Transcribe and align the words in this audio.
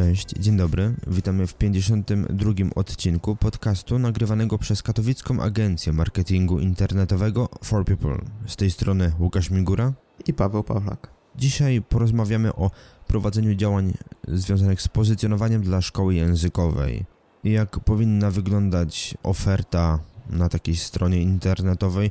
Cześć, 0.00 0.28
dzień 0.38 0.56
dobry. 0.56 0.94
Witamy 1.06 1.46
w 1.46 1.54
52 1.54 2.52
odcinku 2.74 3.36
podcastu 3.36 3.98
nagrywanego 3.98 4.58
przez 4.58 4.82
katowicką 4.82 5.42
agencję 5.42 5.92
marketingu 5.92 6.58
internetowego 6.58 7.48
For 7.64 7.84
People. 7.84 8.18
Z 8.46 8.56
tej 8.56 8.70
strony 8.70 9.12
Łukasz 9.18 9.50
Migura 9.50 9.92
i 10.26 10.34
Paweł 10.34 10.64
Pawlak. 10.64 11.10
Dzisiaj 11.36 11.82
porozmawiamy 11.82 12.54
o 12.54 12.70
prowadzeniu 13.06 13.54
działań 13.54 13.92
związanych 14.28 14.82
z 14.82 14.88
pozycjonowaniem 14.88 15.62
dla 15.62 15.80
szkoły 15.80 16.14
językowej. 16.14 17.04
Jak 17.44 17.80
powinna 17.80 18.30
wyglądać 18.30 19.14
oferta 19.22 19.98
na 20.30 20.48
takiej 20.48 20.76
stronie 20.76 21.22
internetowej, 21.22 22.10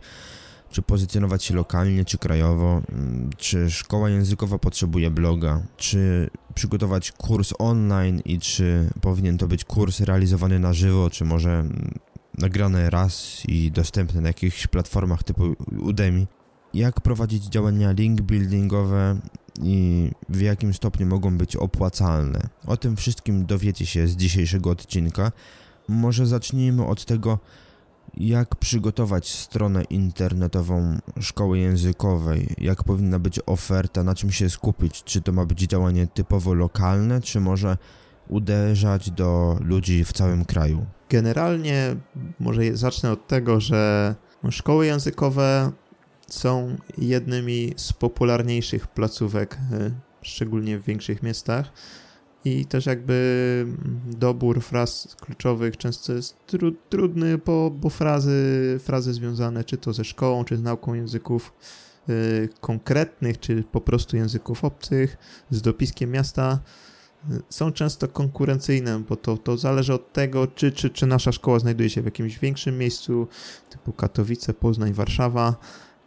czy 0.72 0.82
pozycjonować 0.82 1.44
się 1.44 1.56
lokalnie, 1.56 2.06
czy 2.06 2.18
krajowo, 2.18 2.82
czy 3.38 3.72
szkoła 3.72 4.10
językowa 4.10 4.58
potrzebuje 4.58 5.12
bloga, 5.12 5.62
czy 5.78 6.30
przygotować 6.60 7.12
kurs 7.12 7.54
online 7.60 8.22
i 8.26 8.40
czy 8.40 8.90
powinien 9.02 9.38
to 9.38 9.48
być 9.48 9.66
kurs 9.66 10.00
realizowany 10.00 10.60
na 10.60 10.74
żywo, 10.74 11.10
czy 11.10 11.26
może 11.26 11.50
mm, 11.52 12.00
nagrany 12.38 12.90
raz 12.90 13.44
i 13.48 13.72
dostępny 13.72 14.22
na 14.22 14.28
jakichś 14.28 14.68
platformach 14.68 15.24
typu 15.24 15.56
Udemy. 15.82 16.28
Jak 16.74 17.02
prowadzić 17.02 17.44
działania 17.44 17.92
link 17.92 18.22
buildingowe 18.22 19.20
i 19.62 20.10
w 20.30 20.42
jakim 20.42 20.74
stopniu 20.74 21.08
mogą 21.08 21.38
być 21.38 21.56
opłacalne. 21.56 22.40
O 22.66 22.78
tym 22.78 22.96
wszystkim 22.96 23.46
dowiecie 23.46 23.86
się 23.86 24.08
z 24.08 24.16
dzisiejszego 24.16 24.70
odcinka. 24.70 25.32
Może 25.88 26.26
zacznijmy 26.26 26.86
od 26.86 27.06
tego, 27.06 27.40
jak 28.18 28.56
przygotować 28.56 29.30
stronę 29.30 29.84
internetową 29.84 30.98
szkoły 31.20 31.60
językowej, 31.60 32.56
jak 32.58 32.84
powinna 32.84 33.20
być 33.20 33.40
oferta, 33.46 34.04
na 34.04 34.16
czym 34.16 34.32
się 34.32 34.50
skupić, 34.50 35.04
czy 35.04 35.22
to 35.22 35.32
ma 35.32 35.46
być 35.46 35.60
działanie 35.60 36.08
typowo 36.08 36.54
lokalne, 36.54 37.22
czy 37.22 37.40
może 37.40 37.78
uderzać 38.28 39.12
do 39.12 39.58
ludzi 39.62 40.06
w 40.06 40.14
całym 40.14 40.46
kraju? 40.46 40.86
Generalnie 41.10 41.96
może 42.40 42.78
zacznę 42.78 43.12
od 43.12 43.28
tego, 43.28 43.60
że 43.60 44.16
szkoły 44.50 44.86
językowe 44.86 45.72
są 46.28 46.76
jednymi 46.98 47.74
z 47.78 47.94
popularniejszych 47.94 48.88
placówek, 48.88 49.58
y, 49.74 49.92
szczególnie 50.22 50.80
w 50.80 50.86
większych 50.86 51.24
miastach 51.24 51.72
i 52.46 52.66
też 52.66 52.86
jakby 52.86 53.66
dobór 54.06 54.62
fraz 54.62 55.16
kluczowych 55.22 55.78
często 55.78 56.14
jest 56.14 56.46
tru, 56.48 56.72
trudny, 56.90 57.38
bo, 57.38 57.72
bo 57.72 57.90
frazy, 57.90 58.80
frazy 58.84 59.14
związane 59.14 59.64
czy 59.64 59.78
to 59.78 59.94
ze 59.94 60.04
szkołą, 60.04 60.46
czy 60.46 60.58
z 60.58 60.62
nauką 60.62 60.94
języków 60.94 61.54
y, 62.10 62.50
konkretnych, 62.62 63.40
czy 63.40 63.64
po 63.64 63.82
prostu 63.82 64.18
języków 64.18 64.66
obcych, 64.66 65.18
z 65.50 65.62
dopiskiem 65.62 66.12
miasta 66.12 66.60
y, 67.32 67.42
są 67.50 67.72
często 67.72 68.08
konkurencyjne, 68.08 69.00
bo 69.10 69.16
to, 69.16 69.38
to 69.38 69.58
zależy 69.58 69.94
od 69.94 70.14
tego, 70.14 70.48
czy, 70.48 70.72
czy, 70.72 70.90
czy 70.90 71.06
nasza 71.06 71.32
szkoła 71.32 71.60
znajduje 71.60 71.90
się 71.90 72.02
w 72.02 72.06
jakimś 72.06 72.40
większym 72.40 72.78
miejscu, 72.78 73.28
typu 73.70 73.94
Katowice, 73.94 74.54
Poznań, 74.54 74.94
Warszawa, 74.94 75.56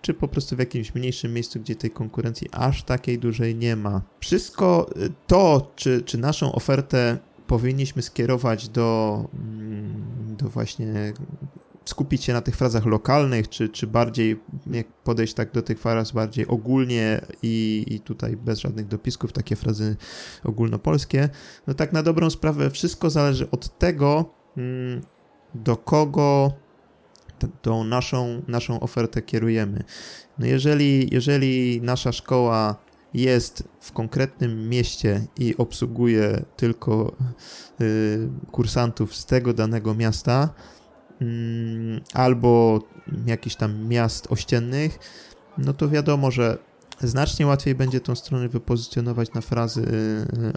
czy 0.03 0.15
po 0.15 0.29
prostu 0.29 0.57
w 0.57 0.59
jakimś 0.59 0.95
mniejszym 0.95 1.35
miejscu, 1.35 1.61
gdzie 1.61 1.77
tej 1.77 1.91
konkurencji 1.91 2.49
aż 2.53 2.83
takiej 2.83 3.19
dużej 3.19 3.57
nie 3.57 3.77
ma. 3.77 4.03
Wszystko 4.21 4.91
y, 4.97 5.13
to, 5.27 5.73
czy, 5.77 6.03
czy 6.03 6.19
naszą 6.19 6.53
ofertę 6.53 7.19
powinniśmy 7.47 8.03
skierować 8.03 8.69
do, 8.69 9.25
mm, 9.35 10.37
do 10.39 10.49
właśnie 10.49 11.13
skupić 11.85 12.25
się 12.25 12.33
na 12.33 12.41
tych 12.41 12.57
frazach 12.57 12.87
lokalnych, 12.87 13.49
czy, 13.49 13.69
czy 13.69 13.87
bardziej 13.87 14.41
jak 14.71 14.93
podejść 14.93 15.35
tak 15.35 15.53
do 15.53 15.63
tych 15.63 15.79
fraz 15.79 16.13
bardziej 16.13 16.47
ogólnie 16.47 17.21
i, 17.43 17.85
i 17.89 18.01
tutaj 18.01 18.37
bez 18.37 18.59
żadnych 18.59 18.89
dopisków, 18.89 19.33
takie 19.33 19.57
frazy 19.57 19.97
ogólnopolskie, 20.45 21.29
no 21.67 21.75
tak 21.75 21.93
na 21.93 22.03
dobrą 22.03 22.31
sprawę 22.31 22.71
wszystko 22.71 23.11
zależy 23.11 23.51
od 23.51 23.79
tego, 23.79 24.35
mm, 24.57 25.03
do 25.55 25.77
kogo 25.77 26.53
tą 27.63 27.85
naszą, 27.85 28.43
naszą 28.49 28.81
ofertę 28.81 29.23
kierujemy. 29.23 29.85
No 30.39 30.47
jeżeli, 30.47 31.15
jeżeli 31.15 31.81
nasza 31.83 32.13
szkoła 32.13 32.77
jest 33.15 33.69
w 33.81 33.93
konkretnym 33.93 34.69
mieście 34.69 35.27
i 35.39 35.57
obsługuje 35.57 36.45
tylko 36.57 37.17
y, 37.81 38.29
kursantów 38.51 39.17
z 39.17 39.27
tego 39.27 39.53
danego 39.53 39.95
miasta, 39.95 40.49
y, 41.23 41.25
albo 42.15 42.81
jakichś 43.27 43.57
tam 43.57 43.89
miast 43.89 44.33
ościennych, 44.33 44.99
no 45.59 45.73
to 45.73 45.89
wiadomo, 45.89 46.31
że 46.31 46.59
znacznie 47.01 47.47
łatwiej 47.47 47.75
będzie 47.75 48.01
tą 48.01 48.15
stronę 48.15 48.49
wypozycjonować 48.49 49.33
na 49.33 49.41
frazy 49.41 49.83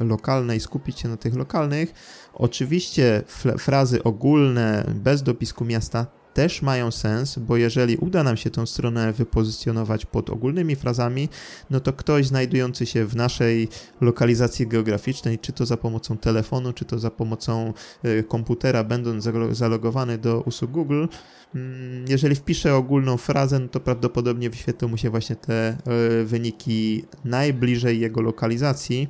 y, 0.01 0.03
lokalne 0.06 0.56
i 0.56 0.59
skupić 0.59 1.00
się 1.00 1.09
na 1.09 1.18
tych 1.18 1.35
lokalnych. 1.35 1.94
Oczywiście 2.34 3.24
frazy 3.57 4.03
ogólne 4.03 4.85
bez 4.95 5.24
dopisku 5.24 5.66
miasta 5.66 6.07
też 6.35 6.62
mają 6.62 6.91
sens, 6.91 7.40
bo 7.40 7.57
jeżeli 7.57 7.97
uda 7.97 8.23
nam 8.23 8.38
się 8.38 8.50
tą 8.50 8.66
stronę 8.66 9.13
wypozycjonować 9.13 10.06
pod 10.06 10.29
ogólnymi 10.29 10.75
frazami, 10.75 11.29
no 11.69 11.79
to 11.79 11.94
ktoś 11.94 12.28
znajdujący 12.28 12.85
się 12.85 13.06
w 13.06 13.16
naszej 13.16 13.68
lokalizacji 14.01 14.68
geograficznej, 14.68 15.40
czy 15.40 15.53
to 15.53 15.66
za 15.66 15.78
pomocą 15.78 16.18
telefonu, 16.18 16.74
czy 16.74 16.85
to 16.85 17.00
za 17.00 17.12
pomocą 17.12 17.74
y, 18.06 18.24
komputera, 18.24 18.84
będąc 18.84 19.29
zalogowany 19.51 20.18
do 20.18 20.41
usług 20.41 20.72
Google, 20.72 21.06
mm, 21.56 22.06
jeżeli 22.07 22.35
wpisze 22.35 22.75
ogólną 22.75 23.18
frazę, 23.18 23.59
no 23.59 23.68
to 23.68 23.79
prawdopodobnie 23.79 24.50
wyświetlą 24.50 24.88
mu 24.88 24.97
się 24.97 25.09
właśnie 25.09 25.35
te 25.35 25.78
y, 26.22 26.25
wyniki 26.25 27.06
najbliżej 27.25 28.00
jego 28.00 28.22
lokalizacji. 28.22 29.07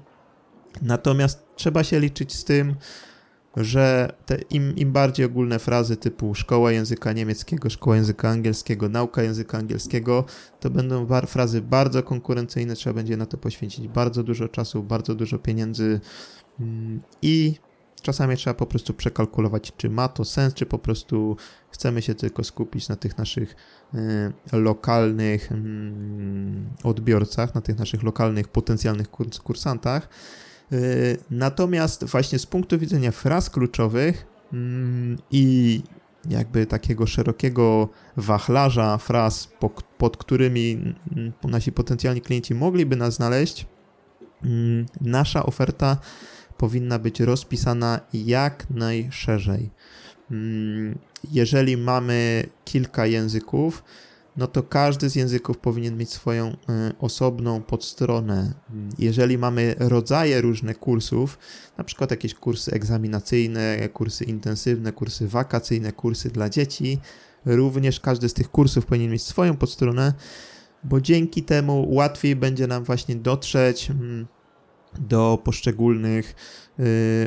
Natomiast 0.81 1.45
trzeba 1.55 1.83
się 1.83 1.99
liczyć 1.99 2.33
z 2.33 2.43
tym, 2.43 2.75
że 3.57 4.13
im, 4.49 4.75
im 4.75 4.91
bardziej 4.91 5.25
ogólne 5.25 5.59
frazy 5.59 5.97
typu 5.97 6.35
szkoła 6.35 6.71
języka 6.71 7.13
niemieckiego, 7.13 7.69
szkoła 7.69 7.95
języka 7.95 8.29
angielskiego, 8.29 8.89
nauka 8.89 9.23
języka 9.23 9.57
angielskiego, 9.57 10.25
to 10.59 10.69
będą 10.69 11.05
bar 11.05 11.27
frazy 11.27 11.61
bardzo 11.61 12.03
konkurencyjne, 12.03 12.75
trzeba 12.75 12.93
będzie 12.93 13.17
na 13.17 13.25
to 13.25 13.37
poświęcić 13.37 13.87
bardzo 13.87 14.23
dużo 14.23 14.47
czasu, 14.47 14.83
bardzo 14.83 15.15
dużo 15.15 15.39
pieniędzy 15.39 15.99
mm, 16.59 17.01
i 17.21 17.55
czasami 18.01 18.37
trzeba 18.37 18.53
po 18.53 18.65
prostu 18.65 18.93
przekalkulować, 18.93 19.73
czy 19.77 19.89
ma 19.89 20.07
to 20.07 20.25
sens, 20.25 20.53
czy 20.53 20.65
po 20.65 20.79
prostu 20.79 21.37
chcemy 21.69 22.01
się 22.01 22.15
tylko 22.15 22.43
skupić 22.43 22.89
na 22.89 22.95
tych 22.95 23.17
naszych 23.17 23.55
y, 24.53 24.57
lokalnych 24.57 25.51
y, 25.51 25.55
odbiorcach, 26.83 27.55
na 27.55 27.61
tych 27.61 27.77
naszych 27.77 28.03
lokalnych 28.03 28.47
potencjalnych 28.47 29.09
kurs 29.09 29.39
kursantach 29.39 30.09
natomiast 31.31 32.03
właśnie 32.03 32.39
z 32.39 32.45
punktu 32.45 32.79
widzenia 32.79 33.11
fraz 33.11 33.49
kluczowych 33.49 34.25
mm, 34.53 35.17
i 35.31 35.81
jakby 36.29 36.65
takiego 36.65 37.07
szerokiego 37.07 37.89
wachlarza 38.17 38.97
fraz, 38.97 39.49
pod 39.97 40.17
którymi 40.17 40.95
mm, 41.15 41.33
nasi 41.43 41.71
potencjalni 41.71 42.21
klienci 42.21 42.55
mogliby 42.55 42.95
nas 42.95 43.13
znaleźć, 43.13 43.65
mm, 44.43 44.85
nasza 45.01 45.45
oferta 45.45 45.97
powinna 46.57 46.99
być 46.99 47.19
rozpisana 47.19 47.99
jak 48.13 48.69
najszerzej. 48.69 49.69
Jeżeli 51.31 51.77
mamy 51.77 52.49
kilka 52.65 53.05
języków, 53.05 53.83
no 54.37 54.47
to 54.47 54.63
każdy 54.63 55.09
z 55.09 55.15
języków 55.15 55.57
powinien 55.57 55.97
mieć 55.97 56.09
swoją 56.09 56.47
e, 56.47 56.53
osobną 56.99 57.61
podstronę. 57.61 58.53
Jeżeli 58.99 59.37
mamy 59.37 59.75
rodzaje 59.79 60.41
różne 60.41 60.75
kursów, 60.75 61.39
na 61.77 61.83
przykład 61.83 62.11
jakieś 62.11 62.33
kursy 62.33 62.71
egzaminacyjne, 62.71 63.89
kursy 63.89 64.23
intensywne, 64.23 64.91
kursy 64.91 65.27
wakacyjne, 65.27 65.91
kursy 65.91 66.29
dla 66.29 66.49
dzieci, 66.49 66.99
również 67.45 67.99
każdy 67.99 68.29
z 68.29 68.33
tych 68.33 68.51
kursów 68.51 68.85
powinien 68.85 69.11
mieć 69.11 69.23
swoją 69.23 69.57
podstronę, 69.57 70.13
bo 70.83 71.01
dzięki 71.01 71.43
temu 71.43 71.93
łatwiej 71.93 72.35
będzie 72.35 72.67
nam 72.67 72.83
właśnie 72.83 73.15
dotrzeć 73.15 73.89
mm, 73.91 74.27
do 74.99 75.41
poszczególnych 75.43 76.29
y, 76.29 76.64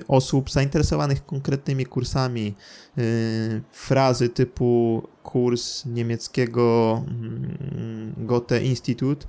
osób 0.09 0.50
zainteresowanych 0.50 1.27
konkretnymi 1.27 1.87
kursami. 1.87 2.55
Y, 2.99 3.62
frazy 3.73 4.29
typu 4.29 5.03
kurs 5.23 5.87
niemieckiego 5.87 7.03
mm, 7.09 8.15
Goethe 8.17 8.65
Institut 8.65 9.27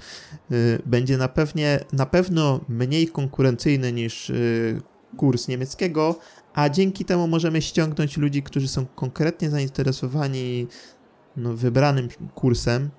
y, 0.51 0.81
będzie 0.85 1.17
na, 1.17 1.27
pewnie, 1.27 1.79
na 1.93 2.05
pewno 2.05 2.59
mniej 2.69 3.07
konkurencyjny 3.07 3.93
niż 3.93 4.31
kurs 5.17 5.47
niemieckiego, 5.47 6.19
a 6.53 6.69
dzięki 6.69 7.05
temu 7.05 7.27
możemy 7.27 7.61
ściągnąć 7.61 8.17
ludzi, 8.17 8.43
którzy 8.43 8.67
są 8.67 8.85
konkretnie 8.85 9.49
zainteresowani 9.49 10.67
no, 11.37 11.53
wybranym 11.53 12.09
kursem 12.35 12.89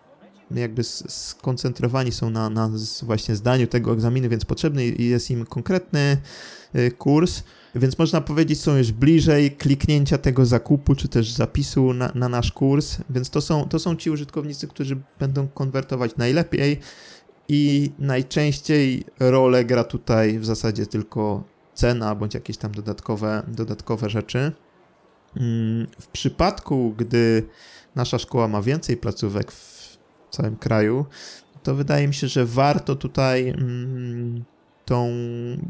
jakby 0.51 0.85
skoncentrowani 0.85 2.13
są 2.13 2.31
na, 2.31 2.51
na 2.51 2.71
właśnie 3.03 3.37
zdaniu 3.37 3.67
tego 3.67 3.93
egzaminu, 3.93 4.29
więc 4.29 4.45
potrzebny 4.45 4.87
jest 4.87 5.31
im 5.31 5.47
konkretny 5.47 6.17
y, 6.75 6.91
kurs, 6.91 7.43
więc 7.75 7.99
można 7.99 8.21
powiedzieć, 8.21 8.61
są 8.61 8.77
już 8.77 8.93
bliżej 8.93 9.51
kliknięcia 9.51 10.19
tego 10.19 10.47
zakupu, 10.47 10.95
czy 10.95 11.09
też 11.09 11.33
zapisu 11.33 11.93
na, 11.93 12.13
na 12.15 12.29
nasz 12.29 12.53
kurs, 12.53 12.97
więc 13.11 13.31
to 13.31 13.41
są, 13.41 13.69
to 13.69 13.79
są 13.79 13.97
ci 13.97 14.11
użytkownicy, 14.11 14.69
którzy 14.69 14.97
będą 15.19 15.49
konwertować 15.49 16.17
najlepiej 16.17 16.81
i 17.49 17.91
najczęściej 17.99 19.05
rolę 19.21 19.65
gra 19.65 19.85
tutaj 19.85 20.39
w 20.39 20.45
zasadzie 20.45 20.87
tylko 20.87 21.45
cena, 21.75 22.15
bądź 22.15 22.35
jakieś 22.35 22.57
tam 22.57 22.73
dodatkowe, 22.73 23.43
dodatkowe 23.49 24.11
rzeczy. 24.11 24.53
Mm, 25.37 25.87
w 26.01 26.07
przypadku, 26.07 26.95
gdy 26.97 27.47
nasza 27.95 28.19
szkoła 28.19 28.49
ma 28.49 28.63
więcej 28.63 28.97
placówek 28.97 29.53
w 29.53 29.80
całym 30.31 30.57
kraju, 30.57 31.07
to 31.63 31.75
wydaje 31.75 32.09
mi 32.09 32.15
się, 32.15 32.29
że 32.29 32.47
warto 32.47 32.97
tutaj 32.97 33.49
mm, 33.49 34.45
tą. 34.85 35.11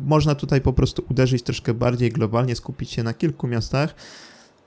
Można 0.07 0.35
tutaj 0.35 0.61
po 0.61 0.73
prostu 0.73 1.05
uderzyć 1.11 1.43
troszkę 1.43 1.75
bardziej 1.75 2.11
globalnie, 2.11 2.57
skupić 2.57 2.91
się 2.91 3.03
na 3.03 3.15
kilku 3.15 3.47
miastach. 3.47 3.95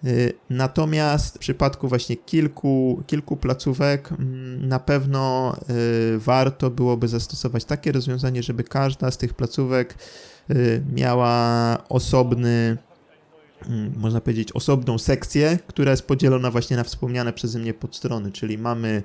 Y, 0.05 0.33
natomiast 0.49 1.35
w 1.35 1.39
przypadku 1.39 1.87
właśnie 1.87 2.15
kilku, 2.15 3.03
kilku 3.07 3.37
placówek 3.37 4.11
mm, 4.11 4.67
na 4.67 4.79
pewno 4.79 5.55
y, 6.15 6.19
warto 6.19 6.69
byłoby 6.69 7.07
zastosować 7.07 7.65
takie 7.65 7.91
rozwiązanie, 7.91 8.43
żeby 8.43 8.63
każda 8.63 9.11
z 9.11 9.17
tych 9.17 9.33
placówek 9.33 9.95
y, 10.49 10.83
miała 10.95 11.77
osobny 11.89 12.77
Mm, 13.69 13.93
można 13.97 14.21
powiedzieć, 14.21 14.51
osobną 14.51 14.97
sekcję, 14.97 15.59
która 15.67 15.91
jest 15.91 16.07
podzielona 16.07 16.51
właśnie 16.51 16.77
na 16.77 16.83
wspomniane 16.83 17.33
przeze 17.33 17.59
mnie 17.59 17.73
podstrony, 17.73 18.31
czyli 18.31 18.57
mamy, 18.57 19.03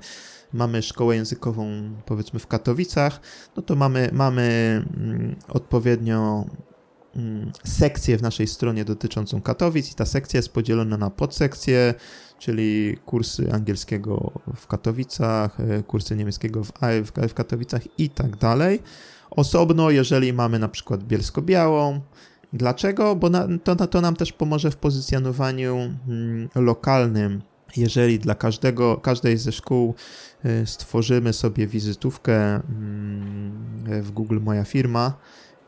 mamy 0.53 0.81
szkołę 0.81 1.15
językową 1.15 1.89
powiedzmy 2.05 2.39
w 2.39 2.47
Katowicach, 2.47 3.21
no 3.57 3.63
to 3.63 3.75
mamy, 3.75 4.09
mamy 4.13 4.81
mm, 4.97 5.35
odpowiednio 5.47 6.45
mm, 7.15 7.51
sekcję 7.63 8.17
w 8.17 8.21
naszej 8.21 8.47
stronie 8.47 8.85
dotyczącą 8.85 9.41
Katowic 9.41 9.91
i 9.91 9.95
ta 9.95 10.05
sekcja 10.05 10.37
jest 10.37 10.53
podzielona 10.53 10.97
na 10.97 11.09
podsekcje, 11.09 11.93
czyli 12.39 12.97
kursy 13.05 13.53
angielskiego 13.53 14.31
w 14.55 14.67
Katowicach, 14.67 15.59
e, 15.59 15.83
kursy 15.83 16.15
niemieckiego 16.15 16.63
w, 17.27 17.33
Katowicach 17.33 17.81
i 17.99 18.09
tak 18.09 18.37
dalej. 18.37 18.79
Osobno, 19.31 19.89
jeżeli 19.89 20.33
mamy 20.33 20.59
na 20.59 20.69
przykład 20.69 21.03
Bielsko-Białą, 21.03 22.01
Dlaczego? 22.53 23.15
Bo 23.15 23.29
na, 23.29 23.47
to, 23.63 23.87
to 23.87 24.01
nam 24.01 24.15
też 24.15 24.33
pomoże 24.33 24.71
w 24.71 24.75
pozycjonowaniu 24.75 25.75
mm, 26.07 26.49
lokalnym. 26.55 27.41
Jeżeli 27.77 28.19
dla 28.19 28.35
każdego, 28.35 28.97
każdej 28.97 29.37
ze 29.37 29.51
szkół 29.51 29.95
y, 30.45 30.65
stworzymy 30.65 31.33
sobie 31.33 31.67
wizytówkę 31.67 32.55
mm, 32.55 34.03
w 34.03 34.11
Google 34.11 34.39
Moja 34.41 34.63
Firma, 34.63 35.17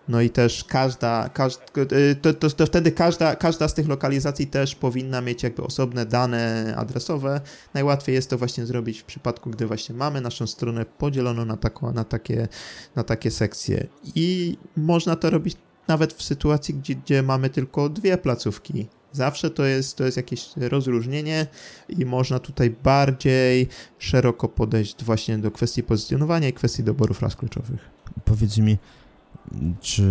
no 0.07 0.21
i 0.21 0.29
też 0.29 0.63
każda, 0.63 1.29
każda 1.29 1.63
y, 1.91 2.15
to, 2.15 2.33
to, 2.33 2.49
to, 2.49 2.65
wtedy 2.65 2.91
każda, 2.91 3.35
każda 3.35 3.67
z 3.67 3.73
tych 3.73 3.87
lokalizacji 3.87 4.47
też 4.47 4.75
powinna 4.75 5.21
mieć 5.21 5.43
jakby 5.43 5.63
osobne 5.63 6.05
dane 6.05 6.73
adresowe. 6.77 7.41
Najłatwiej 7.73 8.15
jest 8.15 8.29
to 8.29 8.37
właśnie 8.37 8.65
zrobić 8.65 8.99
w 8.99 9.03
przypadku, 9.03 9.49
gdy 9.49 9.67
właśnie 9.67 9.95
mamy 9.95 10.21
naszą 10.21 10.47
stronę 10.47 10.85
podzieloną 10.85 11.45
na, 11.45 11.57
taką, 11.57 11.93
na, 11.93 12.03
takie, 12.03 12.47
na 12.95 13.03
takie 13.03 13.31
sekcje. 13.31 13.87
I 14.15 14.57
można 14.77 15.15
to 15.15 15.29
robić 15.29 15.57
nawet 15.87 16.13
w 16.13 16.23
sytuacji, 16.23 16.73
gdzie, 16.73 16.95
gdzie 16.95 17.23
mamy 17.23 17.49
tylko 17.49 17.89
dwie 17.89 18.17
placówki. 18.17 18.87
Zawsze 19.11 19.49
to 19.49 19.65
jest, 19.65 19.97
to 19.97 20.03
jest 20.03 20.17
jakieś 20.17 20.49
rozróżnienie 20.57 21.47
i 21.89 22.05
można 22.05 22.39
tutaj 22.39 22.75
bardziej 22.83 23.67
szeroko 23.99 24.47
podejść 24.47 25.03
właśnie 25.03 25.37
do 25.37 25.51
kwestii 25.51 25.83
pozycjonowania 25.83 26.47
i 26.47 26.53
kwestii 26.53 26.83
doboru 26.83 27.13
fraz 27.13 27.35
kluczowych. 27.35 27.89
Powiedz 28.25 28.57
mi, 28.57 28.77
czy 29.81 30.03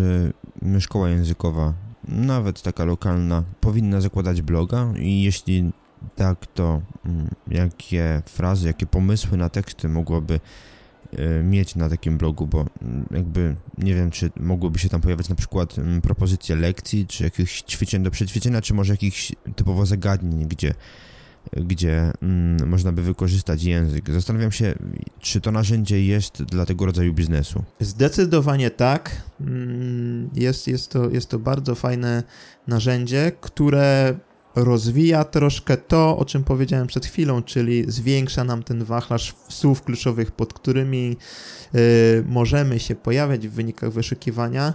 szkoła 0.80 1.08
językowa, 1.08 1.74
nawet 2.08 2.62
taka 2.62 2.84
lokalna, 2.84 3.44
powinna 3.60 4.00
zakładać 4.00 4.42
bloga 4.42 4.92
i 4.98 5.22
jeśli 5.22 5.70
tak, 6.16 6.46
to 6.46 6.80
mm, 7.06 7.28
jakie 7.48 8.22
frazy, 8.26 8.66
jakie 8.66 8.86
pomysły 8.86 9.38
na 9.38 9.48
teksty 9.48 9.88
mogłoby 9.88 10.40
mieć 11.42 11.74
na 11.74 11.88
takim 11.88 12.18
blogu, 12.18 12.46
bo 12.46 12.66
mm, 12.82 13.06
jakby 13.10 13.56
nie 13.78 13.94
wiem, 13.94 14.10
czy 14.10 14.30
mogłyby 14.40 14.78
się 14.78 14.88
tam 14.88 15.00
pojawiać 15.00 15.28
na 15.28 15.34
przykład 15.34 15.78
mm, 15.78 16.00
propozycje 16.00 16.56
lekcji, 16.56 17.06
czy 17.06 17.24
jakichś 17.24 17.62
ćwiczeń 17.62 18.02
do 18.02 18.10
przećwiczenia, 18.10 18.60
czy 18.60 18.74
może 18.74 18.92
jakichś 18.92 19.32
typowo 19.56 19.86
zagadnień, 19.86 20.48
gdzie, 20.48 20.74
gdzie 21.52 22.12
mm, 22.22 22.68
można 22.68 22.92
by 22.92 23.02
wykorzystać 23.02 23.62
język. 23.62 24.10
Zastanawiam 24.10 24.52
się, 24.52 24.74
czy 25.18 25.40
to 25.40 25.52
narzędzie 25.52 26.04
jest 26.04 26.42
dla 26.42 26.66
tego 26.66 26.86
rodzaju 26.86 27.14
biznesu. 27.14 27.64
Zdecydowanie 27.80 28.70
tak. 28.70 29.22
Jest, 30.34 30.68
jest, 30.68 30.90
to, 30.90 31.10
jest 31.10 31.28
to 31.28 31.38
bardzo 31.38 31.74
fajne 31.74 32.22
narzędzie, 32.66 33.32
które 33.40 34.14
rozwija 34.54 35.24
troszkę 35.24 35.76
to, 35.76 36.18
o 36.18 36.24
czym 36.24 36.44
powiedziałem 36.44 36.86
przed 36.86 37.06
chwilą, 37.06 37.42
czyli 37.42 37.84
zwiększa 37.88 38.44
nam 38.44 38.62
ten 38.62 38.84
wachlarz 38.84 39.34
słów 39.48 39.82
kluczowych, 39.82 40.30
pod 40.30 40.54
którymi 40.54 41.16
y, 41.74 42.24
możemy 42.28 42.80
się 42.80 42.94
pojawiać 42.94 43.48
w 43.48 43.52
wynikach 43.52 43.90
wyszukiwania. 43.90 44.74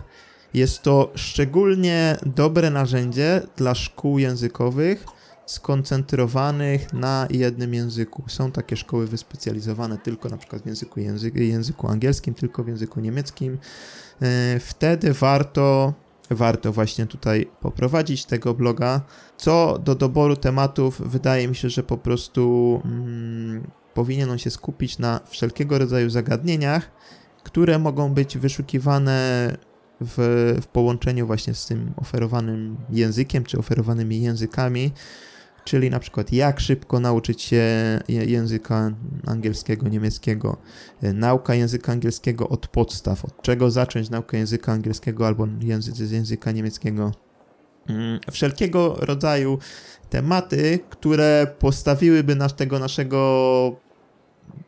Jest 0.53 0.81
to 0.81 1.11
szczególnie 1.15 2.17
dobre 2.25 2.69
narzędzie 2.69 3.41
dla 3.57 3.75
szkół 3.75 4.19
językowych 4.19 5.05
skoncentrowanych 5.45 6.93
na 6.93 7.27
jednym 7.29 7.73
języku. 7.73 8.23
Są 8.27 8.51
takie 8.51 8.77
szkoły 8.77 9.07
wyspecjalizowane 9.07 9.97
tylko 9.97 10.29
na 10.29 10.37
przykład 10.37 10.61
w 10.61 10.65
języku, 10.65 10.99
języku, 10.99 11.37
języku 11.37 11.87
angielskim, 11.87 12.33
tylko 12.33 12.63
w 12.63 12.67
języku 12.67 12.99
niemieckim. 12.99 13.57
Y, 14.55 14.59
wtedy 14.59 15.13
warto 15.13 15.93
warto 16.31 16.71
właśnie 16.73 17.05
tutaj 17.05 17.49
poprowadzić 17.59 18.25
tego 18.25 18.53
bloga. 18.53 19.01
Co 19.37 19.79
do 19.83 19.95
doboru 19.95 20.35
tematów, 20.35 21.01
wydaje 21.05 21.47
mi 21.47 21.55
się, 21.55 21.69
że 21.69 21.83
po 21.83 21.97
prostu 21.97 22.81
mm, 22.85 23.67
powinien 23.93 24.29
on 24.29 24.37
się 24.37 24.49
skupić 24.49 24.99
na 24.99 25.19
wszelkiego 25.25 25.79
rodzaju 25.79 26.09
zagadnieniach, 26.09 26.91
które 27.43 27.79
mogą 27.79 28.13
być 28.13 28.37
wyszukiwane 28.37 29.57
w, 30.01 30.17
w 30.61 30.67
połączeniu 30.67 31.27
właśnie 31.27 31.53
z 31.53 31.65
tym 31.65 31.93
oferowanym 31.97 32.77
językiem 32.89 33.43
czy 33.43 33.57
oferowanymi 33.57 34.21
językami 34.21 34.91
czyli 35.65 35.89
na 35.89 35.99
przykład 35.99 36.33
jak 36.33 36.59
szybko 36.59 36.99
nauczyć 36.99 37.41
się 37.41 37.63
języka 38.07 38.91
angielskiego, 39.27 39.87
niemieckiego, 39.87 40.57
e, 41.01 41.13
nauka 41.13 41.55
języka 41.55 41.91
angielskiego 41.91 42.49
od 42.49 42.67
podstaw, 42.67 43.25
od 43.25 43.41
czego 43.41 43.71
zacząć 43.71 44.09
naukę 44.09 44.37
języka 44.37 44.71
angielskiego 44.71 45.27
albo 45.27 45.47
język, 45.61 45.95
z 45.95 46.11
języka 46.11 46.51
niemieckiego. 46.51 47.11
Mm, 47.89 48.19
wszelkiego 48.31 48.95
rodzaju 48.99 49.59
tematy, 50.09 50.79
które 50.89 51.47
postawiłyby 51.59 52.35
nas 52.35 52.55
tego 52.55 52.79
naszego 52.79 53.75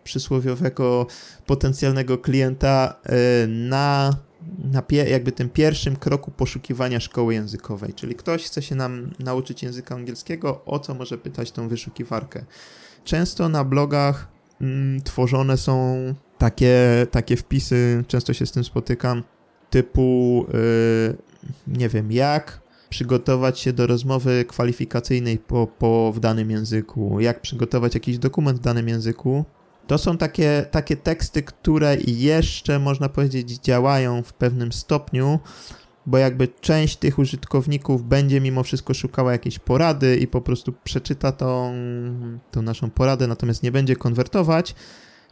przysłowiowego 0.04 1.08
potencjalnego 1.46 2.18
klienta 2.18 2.96
e, 3.04 3.48
na 3.48 4.14
na 4.58 4.84
jakby 4.90 5.32
tym 5.32 5.50
pierwszym 5.50 5.96
kroku 5.96 6.32
poszukiwania 6.32 7.00
szkoły 7.00 7.34
językowej. 7.34 7.94
Czyli 7.94 8.16
ktoś 8.16 8.46
chce 8.46 8.62
się 8.62 8.76
nam 8.76 9.12
nauczyć 9.20 9.64
języka 9.64 9.96
angielskiego, 9.96 10.62
o 10.66 10.80
co 10.80 10.94
może 10.94 11.18
pytać 11.18 11.52
tą 11.52 11.68
wyszukiwarkę. 11.68 12.46
Często 13.04 13.50
na 13.50 13.64
blogach 13.64 14.28
mm, 14.62 15.02
tworzone 15.02 15.58
są 15.58 15.98
takie, 16.38 17.08
takie 17.12 17.36
wpisy, 17.36 18.04
często 18.08 18.34
się 18.34 18.46
z 18.46 18.52
tym 18.52 18.64
spotykam, 18.64 19.24
typu 19.70 20.46
yy, 20.54 21.18
nie 21.68 21.90
wiem, 21.90 22.12
jak 22.12 22.62
przygotować 22.90 23.60
się 23.60 23.74
do 23.74 23.88
rozmowy 23.88 24.46
kwalifikacyjnej 24.48 25.38
po, 25.38 25.68
po, 25.68 26.12
w 26.16 26.20
danym 26.20 26.52
języku, 26.52 27.20
jak 27.20 27.42
przygotować 27.42 27.94
jakiś 27.94 28.18
dokument 28.18 28.58
w 28.58 28.62
danym 28.62 28.88
języku, 28.88 29.46
to 29.88 29.98
są 29.98 30.18
takie, 30.18 30.66
takie 30.72 30.98
teksty, 30.98 31.44
które 31.44 31.98
jeszcze, 32.08 32.80
można 32.80 33.10
powiedzieć, 33.10 33.50
działają 33.50 34.24
w 34.24 34.34
pewnym 34.34 34.72
stopniu, 34.72 35.40
bo 36.06 36.18
jakby 36.18 36.48
część 36.62 36.98
tych 36.98 37.20
użytkowników 37.20 38.04
będzie 38.04 38.42
mimo 38.42 38.64
wszystko 38.64 38.94
szukała 38.94 39.32
jakiejś 39.32 39.60
porady 39.60 40.18
i 40.18 40.28
po 40.28 40.42
prostu 40.42 40.74
przeczyta 40.84 41.32
tą, 41.32 41.74
tą 42.52 42.62
naszą 42.62 42.90
poradę, 42.90 43.28
natomiast 43.28 43.64
nie 43.64 43.72
będzie 43.72 43.96
konwertować. 43.96 44.76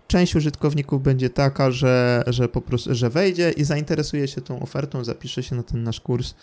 Część 0.08 0.36
użytkowników 0.36 1.04
będzie 1.04 1.30
taka, 1.30 1.72
że, 1.72 2.24
że 2.28 2.48
po 2.48 2.62
prostu, 2.62 2.96
że 2.96 3.10
wejdzie 3.10 3.52
i 3.52 3.64
zainteresuje 3.64 4.28
się 4.28 4.42
tą 4.42 4.60
ofertą, 4.60 5.04
zapisze 5.04 5.44
się 5.44 5.56
na 5.56 5.64
ten 5.64 5.84
nasz 5.84 6.00
kurs 6.00 6.34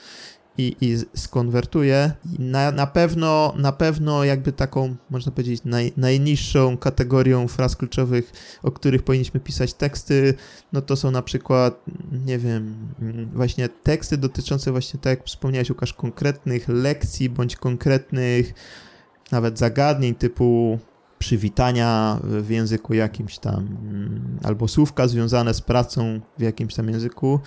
i, 0.59 0.77
i 0.81 0.97
skonwertuje. 1.15 2.13
Na, 2.39 2.73
na, 2.73 2.87
pewno, 2.87 3.55
na 3.57 3.73
pewno 3.73 4.25
jakby 4.25 4.53
taką, 4.53 4.97
można 5.11 5.33
powiedzieć, 5.33 5.65
naj, 5.65 5.93
najniższą 5.97 6.77
kategorią 6.77 7.49
fraz 7.49 7.77
kluczowych, 7.77 8.33
o 8.63 8.71
których 8.71 9.03
powinniśmy 9.03 9.41
pisać 9.41 9.75
teksty, 9.75 10.35
no 10.73 10.83
to 10.83 10.97
są 10.97 11.11
na 11.11 11.23
przykład, 11.23 11.85
nie 12.27 12.39
wiem, 12.39 12.77
właśnie 13.35 13.69
teksty 13.69 14.17
dotyczące 14.17 14.73
właśnie, 14.73 15.01
tak 15.01 15.19
jak 15.19 15.27
wspomniałeś 15.27 15.71
Łukasz, 15.71 15.93
konkretnych 15.93 16.69
lekcji, 16.69 17.31
bądź 17.31 17.57
konkretnych 17.57 18.55
nawet 19.33 19.59
zagadnień 19.59 20.15
typu 20.15 20.79
przywitania 21.19 22.21
w 22.25 22.51
języku 22.51 22.95
jakimś 22.95 23.39
tam, 23.39 23.57
mm, 23.57 24.39
albo 24.43 24.69
słówka 24.69 25.09
związane 25.09 25.55
z 25.55 25.61
pracą 25.61 26.21
w 26.39 26.43
jakimś 26.43 26.75
tam 26.75 26.89
języku. 26.89 27.41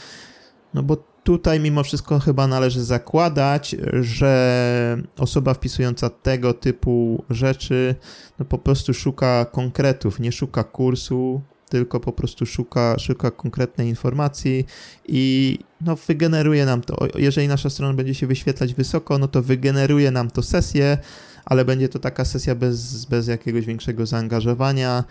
No 0.74 0.83
bo 0.83 1.14
tutaj 1.25 1.60
mimo 1.60 1.84
wszystko 1.84 2.20
chyba 2.20 2.48
należy 2.48 2.84
zakładać, 2.84 3.75
że 4.01 4.98
osoba 5.17 5.53
wpisująca 5.53 6.10
tego 6.10 6.53
typu 6.53 7.24
rzeczy 7.29 7.96
no 8.39 8.46
po 8.46 8.58
prostu 8.58 8.94
szuka 8.94 9.46
konkretów, 9.46 10.20
nie 10.20 10.32
szuka 10.32 10.63
kursu, 10.63 11.41
tylko 11.70 12.00
po 12.00 12.12
prostu 12.12 12.46
szuka, 12.46 13.00
szuka 13.00 13.32
konkretnej 13.32 13.89
informacji 13.89 14.65
i 15.08 15.58
no, 15.82 15.96
wygeneruje 15.96 16.65
nam 16.65 16.82
to. 16.82 17.08
Jeżeli 17.15 17.48
nasza 17.48 17.70
strona 17.70 17.94
będzie 17.94 18.13
się 18.13 18.27
wyświetlać 18.27 18.74
wysoko, 18.74 19.17
no 19.17 19.27
to 19.27 19.41
wygeneruje 19.41 20.12
nam 20.12 20.32
to 20.32 20.44
sesję, 20.44 20.98
ale 21.46 21.65
będzie 21.65 21.89
to 21.89 22.00
taka 22.00 22.25
sesja 22.25 22.55
bez, 22.55 23.05
bez 23.05 23.27
jakiegoś 23.27 23.65
większego 23.65 24.05
zaangażowania. 24.05 25.03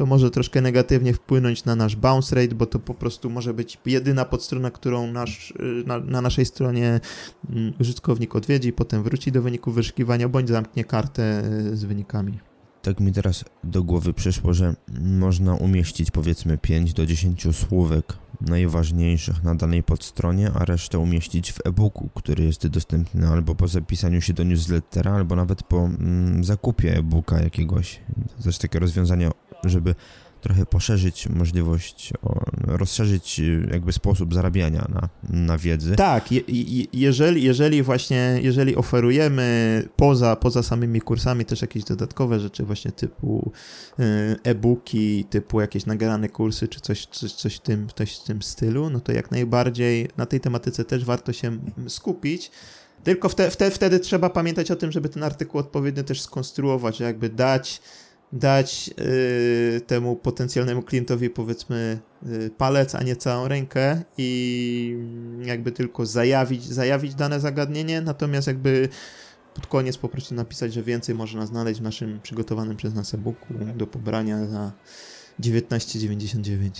To 0.00 0.06
może 0.06 0.30
troszkę 0.30 0.60
negatywnie 0.60 1.14
wpłynąć 1.14 1.64
na 1.64 1.76
nasz 1.76 1.96
bounce 1.96 2.36
rate, 2.36 2.54
bo 2.54 2.66
to 2.66 2.78
po 2.78 2.94
prostu 2.94 3.30
może 3.30 3.54
być 3.54 3.78
jedyna 3.86 4.24
podstrona, 4.24 4.70
którą 4.70 5.12
nasz, 5.12 5.54
na, 5.86 5.98
na 5.98 6.20
naszej 6.20 6.46
stronie 6.46 7.00
mm, 7.50 7.72
użytkownik 7.80 8.36
odwiedzi, 8.36 8.72
potem 8.72 9.02
wróci 9.02 9.32
do 9.32 9.42
wyniku 9.42 9.72
wyszukiwania 9.72 10.28
bądź 10.28 10.48
zamknie 10.48 10.84
kartę 10.84 11.42
z 11.72 11.84
wynikami 11.84 12.38
tak 12.82 13.00
mi 13.00 13.12
teraz 13.12 13.44
do 13.64 13.82
głowy 13.82 14.14
przyszło, 14.14 14.54
że 14.54 14.74
można 15.00 15.54
umieścić 15.54 16.10
powiedzmy 16.10 16.58
5 16.58 16.92
do 16.92 17.06
10 17.06 17.46
słówek 17.52 18.18
najważniejszych 18.40 19.42
na 19.44 19.54
danej 19.54 19.82
podstronie, 19.82 20.50
a 20.54 20.64
resztę 20.64 20.98
umieścić 20.98 21.52
w 21.52 21.58
e-booku, 21.64 22.08
który 22.14 22.44
jest 22.44 22.66
dostępny 22.66 23.28
albo 23.28 23.54
po 23.54 23.68
zapisaniu 23.68 24.20
się 24.20 24.32
do 24.32 24.44
newslettera, 24.44 25.12
albo 25.12 25.36
nawet 25.36 25.62
po 25.62 25.76
mm, 25.78 26.44
zakupie 26.44 26.96
e-booka 26.96 27.40
jakiegoś. 27.40 28.00
To 28.42 28.48
jest 28.48 28.62
takie 28.62 28.78
rozwiązanie, 28.78 29.30
żeby 29.64 29.94
trochę 30.40 30.66
poszerzyć 30.66 31.28
możliwość, 31.28 32.12
rozszerzyć 32.66 33.40
y, 33.40 33.68
jakby 33.72 33.92
sposób 33.92 34.34
zarabiania 34.34 34.86
na, 34.88 35.08
na 35.46 35.58
wiedzy. 35.58 35.96
Tak, 35.96 36.32
je, 36.32 36.40
jeżeli, 36.92 37.42
jeżeli 37.42 37.82
właśnie, 37.82 38.38
jeżeli 38.42 38.76
oferujemy 38.76 39.82
poza, 39.96 40.36
poza 40.36 40.62
samymi 40.62 41.00
kursami 41.00 41.44
też 41.44 41.62
jakieś 41.62 41.84
dodatkowe 41.84 42.40
rzeczy 42.40 42.64
właśnie 42.64 42.92
typu 42.92 43.52
y, 44.00 44.02
e-booki, 44.44 45.24
typu 45.24 45.60
jakieś 45.60 45.86
nagrane 45.86 46.28
kursy, 46.28 46.68
czy 46.68 46.80
coś, 46.80 47.06
coś, 47.06 47.32
coś, 47.32 47.56
w 47.56 47.60
tym, 47.60 47.88
coś 47.96 48.16
w 48.16 48.24
tym 48.24 48.42
stylu, 48.42 48.90
no 48.90 49.00
to 49.00 49.12
jak 49.12 49.30
najbardziej 49.30 50.08
na 50.16 50.26
tej 50.26 50.40
tematyce 50.40 50.84
też 50.84 51.04
warto 51.04 51.32
się 51.32 51.58
skupić. 51.88 52.50
Tylko 53.04 53.28
wtedy, 53.28 53.50
wtedy, 53.50 53.70
wtedy 53.70 54.00
trzeba 54.00 54.30
pamiętać 54.30 54.70
o 54.70 54.76
tym, 54.76 54.92
żeby 54.92 55.08
ten 55.08 55.22
artykuł 55.22 55.60
odpowiednio 55.60 56.04
też 56.04 56.20
skonstruować, 56.20 57.00
jakby 57.00 57.28
dać 57.28 57.80
dać 58.32 58.90
y, 59.00 59.80
temu 59.86 60.16
potencjalnemu 60.16 60.82
klientowi 60.82 61.30
powiedzmy 61.30 62.00
y, 62.26 62.50
palec, 62.58 62.94
a 62.94 63.02
nie 63.02 63.16
całą 63.16 63.48
rękę 63.48 64.02
i 64.18 64.96
jakby 65.42 65.72
tylko 65.72 66.06
zajawić, 66.06 66.64
zajawić 66.64 67.14
dane 67.14 67.40
zagadnienie, 67.40 68.00
natomiast 68.00 68.46
jakby 68.46 68.88
pod 69.54 69.66
koniec 69.66 69.96
po 69.96 70.08
prostu 70.08 70.34
napisać, 70.34 70.72
że 70.72 70.82
więcej 70.82 71.14
można 71.14 71.46
znaleźć 71.46 71.80
w 71.80 71.82
naszym 71.82 72.20
przygotowanym 72.20 72.76
przez 72.76 72.94
nas 72.94 73.14
e-booku 73.14 73.54
do 73.76 73.86
pobrania 73.86 74.46
za 74.46 74.72
19,99. 75.40 76.70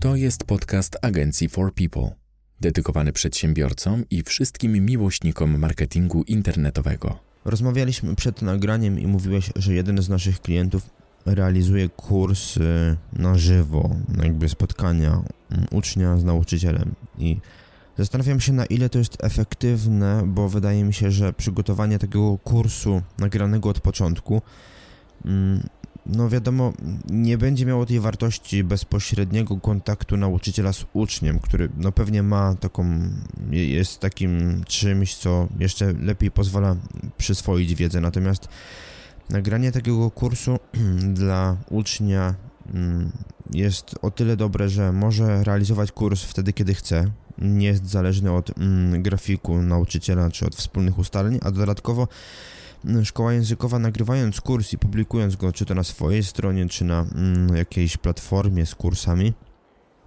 To 0.00 0.16
jest 0.16 0.44
podcast 0.44 0.96
agencji 1.02 1.48
For 1.48 1.74
People 1.74 2.25
dedykowany 2.60 3.12
przedsiębiorcom 3.12 4.04
i 4.10 4.22
wszystkim 4.22 4.86
miłośnikom 4.86 5.58
marketingu 5.58 6.22
internetowego. 6.22 7.18
Rozmawialiśmy 7.44 8.16
przed 8.16 8.42
nagraniem 8.42 8.98
i 8.98 9.06
mówiłeś, 9.06 9.50
że 9.56 9.74
jeden 9.74 10.02
z 10.02 10.08
naszych 10.08 10.40
klientów 10.40 10.90
realizuje 11.26 11.88
kurs 11.88 12.58
na 13.12 13.38
żywo, 13.38 13.90
jakby 14.22 14.48
spotkania 14.48 15.22
mm, 15.50 15.66
ucznia 15.70 16.16
z 16.16 16.24
nauczycielem 16.24 16.94
i 17.18 17.36
Zastanawiam 17.98 18.40
się, 18.40 18.52
na 18.52 18.66
ile 18.66 18.88
to 18.88 18.98
jest 18.98 19.16
efektywne, 19.24 20.22
bo 20.26 20.48
wydaje 20.48 20.84
mi 20.84 20.94
się, 20.94 21.10
że 21.10 21.32
przygotowanie 21.32 21.98
takiego 21.98 22.38
kursu 22.38 23.02
nagranego 23.18 23.68
od 23.68 23.80
początku 23.80 24.42
mm, 25.24 25.68
no 26.06 26.28
wiadomo, 26.28 26.72
nie 27.10 27.38
będzie 27.38 27.66
miało 27.66 27.86
tej 27.86 28.00
wartości 28.00 28.64
bezpośredniego 28.64 29.56
kontaktu 29.56 30.16
nauczyciela 30.16 30.72
z 30.72 30.84
uczniem, 30.92 31.38
który 31.38 31.68
no 31.76 31.92
pewnie 31.92 32.22
ma 32.22 32.54
taką, 32.54 33.00
jest 33.50 34.00
takim 34.00 34.64
czymś, 34.66 35.16
co 35.16 35.48
jeszcze 35.58 35.92
lepiej 35.92 36.30
pozwala 36.30 36.76
przyswoić 37.16 37.74
wiedzę, 37.74 38.00
natomiast 38.00 38.48
nagranie 39.30 39.72
takiego 39.72 40.10
kursu 40.10 40.58
dla 41.20 41.56
ucznia 41.70 42.34
mm, 42.74 43.12
jest 43.52 43.94
o 44.02 44.10
tyle 44.10 44.36
dobre, 44.36 44.68
że 44.68 44.92
może 44.92 45.44
realizować 45.44 45.92
kurs 45.92 46.22
wtedy, 46.22 46.52
kiedy 46.52 46.74
chce, 46.74 47.10
nie 47.38 47.66
jest 47.66 47.86
zależny 47.86 48.32
od 48.32 48.58
mm, 48.58 49.02
grafiku 49.02 49.62
nauczyciela 49.62 50.30
czy 50.30 50.46
od 50.46 50.56
wspólnych 50.56 50.98
ustaleń, 50.98 51.38
a 51.42 51.50
dodatkowo 51.50 52.08
szkoła 53.04 53.32
językowa 53.32 53.78
nagrywając 53.78 54.40
kurs 54.40 54.72
i 54.72 54.78
publikując 54.78 55.36
go, 55.36 55.52
czy 55.52 55.64
to 55.64 55.74
na 55.74 55.84
swojej 55.84 56.24
stronie, 56.24 56.68
czy 56.68 56.84
na 56.84 57.06
mm, 57.14 57.56
jakiejś 57.56 57.96
platformie 57.96 58.66
z 58.66 58.74
kursami, 58.74 59.32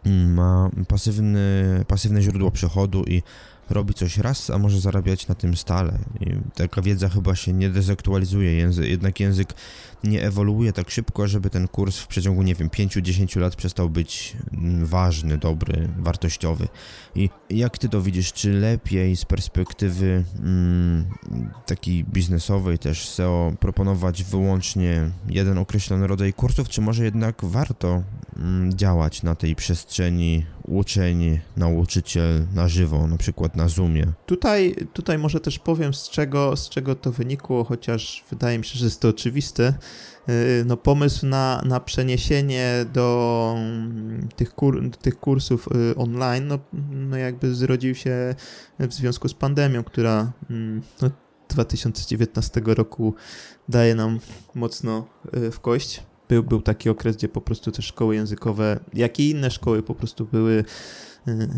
mm, 0.05 0.33
ma 0.33 0.69
pasywny, 0.87 1.85
pasywne 1.87 2.21
źródło 2.21 2.51
przychodu 2.51 3.03
i 3.03 3.23
robi 3.69 3.93
coś 3.93 4.17
raz, 4.17 4.49
a 4.49 4.57
może 4.57 4.79
zarabiać 4.79 5.27
na 5.27 5.35
tym 5.35 5.55
stale. 5.55 5.97
I 6.19 6.25
taka 6.55 6.81
wiedza 6.81 7.09
chyba 7.09 7.35
się 7.35 7.53
nie 7.53 7.69
dezaktualizuje, 7.69 8.53
język, 8.53 8.85
jednak 8.85 9.19
język 9.19 9.53
nie 10.03 10.23
ewoluuje 10.23 10.73
tak 10.73 10.89
szybko, 10.91 11.27
żeby 11.27 11.49
ten 11.49 11.67
kurs 11.67 11.97
w 11.97 12.07
przeciągu, 12.07 12.41
nie 12.41 12.55
wiem, 12.55 12.69
5-10 12.69 13.39
lat 13.39 13.55
przestał 13.55 13.89
być 13.89 14.37
mm, 14.53 14.85
ważny, 14.85 15.37
dobry, 15.37 15.89
wartościowy. 15.97 16.67
I 17.15 17.29
jak 17.49 17.77
ty 17.77 17.89
to 17.89 18.01
widzisz, 18.01 18.33
czy 18.33 18.53
lepiej 18.53 19.15
z 19.15 19.25
perspektywy 19.25 20.23
mm, 20.39 21.05
takiej 21.65 22.03
biznesowej 22.03 22.79
też 22.79 23.09
SEO 23.09 23.53
proponować 23.59 24.23
wyłącznie 24.23 25.11
jeden 25.29 25.57
określony 25.57 26.07
rodzaj 26.07 26.33
kursów, 26.33 26.69
czy 26.69 26.81
może 26.81 27.03
jednak 27.03 27.45
warto 27.45 28.03
mm, 28.37 28.73
działać 28.73 29.23
na 29.23 29.35
tej 29.35 29.55
przestrzeni 29.55 30.45
uczeń, 30.69 31.39
nauczyciel 31.57 32.47
na 32.53 32.67
żywo, 32.67 33.07
na 33.07 33.17
przykład 33.17 33.55
na 33.55 33.67
Zoomie. 33.67 34.05
Tutaj, 34.25 34.75
tutaj 34.93 35.17
może 35.17 35.39
też 35.39 35.59
powiem, 35.59 35.93
z 35.93 36.09
czego, 36.09 36.57
z 36.57 36.69
czego 36.69 36.95
to 36.95 37.11
wynikło, 37.11 37.63
chociaż 37.63 38.23
wydaje 38.29 38.57
mi 38.57 38.65
się, 38.65 38.79
że 38.79 38.85
jest 38.85 39.01
to 39.01 39.07
oczywiste. 39.07 39.73
Y, 40.29 40.63
no, 40.65 40.77
pomysł 40.77 41.25
na, 41.25 41.61
na 41.65 41.79
przeniesienie 41.79 42.85
do 42.93 43.55
mm, 43.57 44.29
tych, 44.35 44.55
kur, 44.55 44.91
tych 44.91 45.19
kursów 45.19 45.67
y, 45.91 45.95
online, 45.95 46.47
no, 46.47 46.59
no 46.91 47.17
jakby 47.17 47.55
zrodził 47.55 47.95
się 47.95 48.35
w 48.79 48.93
związku 48.93 49.29
z 49.29 49.33
pandemią, 49.33 49.83
która 49.83 50.31
mm, 50.49 50.81
no, 51.01 51.09
2019 51.49 52.61
roku 52.65 53.13
daje 53.69 53.95
nam 53.95 54.19
mocno 54.55 55.07
y, 55.37 55.51
w 55.51 55.59
kość 55.59 56.03
był, 56.29 56.43
był 56.43 56.61
taki 56.61 56.89
okres, 56.89 57.15
gdzie 57.15 57.29
po 57.29 57.41
prostu 57.41 57.71
te 57.71 57.81
szkoły 57.81 58.15
językowe, 58.15 58.79
jak 58.93 59.19
i 59.19 59.29
inne 59.29 59.51
szkoły 59.51 59.83
po 59.83 59.95
prostu 59.95 60.25
były 60.25 60.63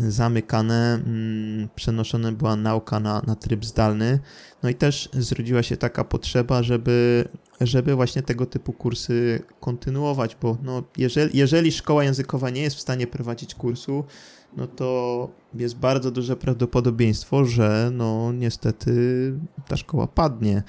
zamykane, 0.08 0.94
mm, 0.94 1.68
przenoszona 1.74 2.32
była 2.32 2.56
nauka 2.56 3.00
na, 3.00 3.22
na 3.26 3.36
tryb 3.36 3.64
zdalny. 3.64 4.18
No 4.62 4.68
i 4.68 4.74
też 4.74 5.08
zrodziła 5.12 5.62
się 5.62 5.76
taka 5.76 6.04
potrzeba, 6.04 6.62
żeby, 6.62 7.28
żeby 7.66 7.94
właśnie 7.94 8.22
tego 8.22 8.46
typu 8.46 8.72
kursy 8.72 9.42
kontynuować, 9.60 10.36
bo 10.42 10.56
no, 10.62 10.82
jeżeli, 10.96 11.38
jeżeli 11.38 11.72
szkoła 11.72 12.04
językowa 12.04 12.50
nie 12.50 12.62
jest 12.62 12.76
w 12.76 12.80
stanie 12.80 13.06
prowadzić 13.06 13.54
kursu, 13.54 14.04
no 14.56 14.66
to 14.66 15.28
jest 15.54 15.76
bardzo 15.76 16.10
duże 16.10 16.36
prawdopodobieństwo, 16.36 17.44
że 17.44 17.90
no 17.92 18.32
niestety 18.32 18.92
ta 19.68 19.76
szkoła 19.76 20.06
padnie. 20.06 20.62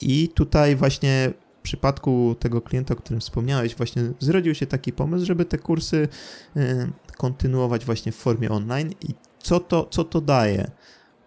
I 0.00 0.28
tutaj 0.28 0.76
właśnie 0.76 1.32
w 1.58 1.62
przypadku 1.62 2.36
tego 2.38 2.60
klienta, 2.60 2.94
o 2.94 2.96
którym 2.96 3.20
wspomniałeś, 3.20 3.76
właśnie 3.76 4.02
zrodził 4.18 4.54
się 4.54 4.66
taki 4.66 4.92
pomysł, 4.92 5.26
żeby 5.26 5.44
te 5.44 5.58
kursy 5.58 6.08
y, 6.56 6.90
kontynuować 7.16 7.84
właśnie 7.84 8.12
w 8.12 8.16
formie 8.16 8.50
online. 8.50 8.90
I 9.00 9.14
co 9.38 9.60
to, 9.60 9.88
co 9.90 10.04
to 10.04 10.20
daje? 10.20 10.70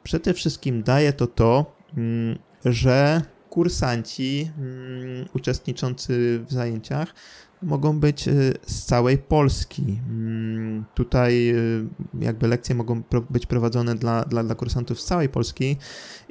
Przede 0.03 0.34
wszystkim 0.34 0.84
daje 0.84 1.13
to 1.13 1.27
to, 1.27 1.75
mm, 1.98 2.38
że 2.65 3.22
kursanci 3.55 4.51
mm, 4.57 5.25
uczestniczący 5.33 6.43
w 6.47 6.53
zajęciach 6.53 7.13
mogą 7.62 8.00
być 8.00 8.27
y, 8.27 8.53
z 8.67 8.85
całej 8.85 9.17
Polski. 9.17 10.00
Mm, 10.09 10.85
tutaj 10.93 11.50
y, 11.50 11.88
jakby 12.19 12.47
lekcje 12.47 12.75
mogą 12.75 13.03
być 13.29 13.45
prowadzone 13.45 13.95
dla, 13.95 14.24
dla, 14.24 14.43
dla 14.43 14.55
kursantów 14.55 15.01
z 15.01 15.05
całej 15.05 15.29
Polski 15.29 15.77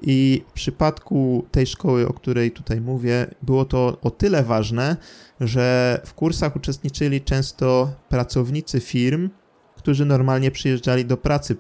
i 0.02 0.42
w 0.48 0.52
przypadku 0.52 1.46
tej 1.50 1.66
szkoły, 1.66 2.08
o 2.08 2.12
której 2.12 2.50
tutaj 2.50 2.80
mówię, 2.80 3.26
było 3.42 3.64
to 3.64 3.98
o 4.02 4.10
tyle 4.10 4.42
ważne, 4.42 4.96
że 5.40 6.00
w 6.04 6.14
kursach 6.14 6.56
uczestniczyli 6.56 7.20
często 7.20 7.92
pracownicy 8.08 8.80
firm, 8.80 9.30
którzy 9.84 10.04
normalnie 10.04 10.50
przyjeżdżali 10.50 11.04
do 11.04 11.16
pracy, 11.16 11.56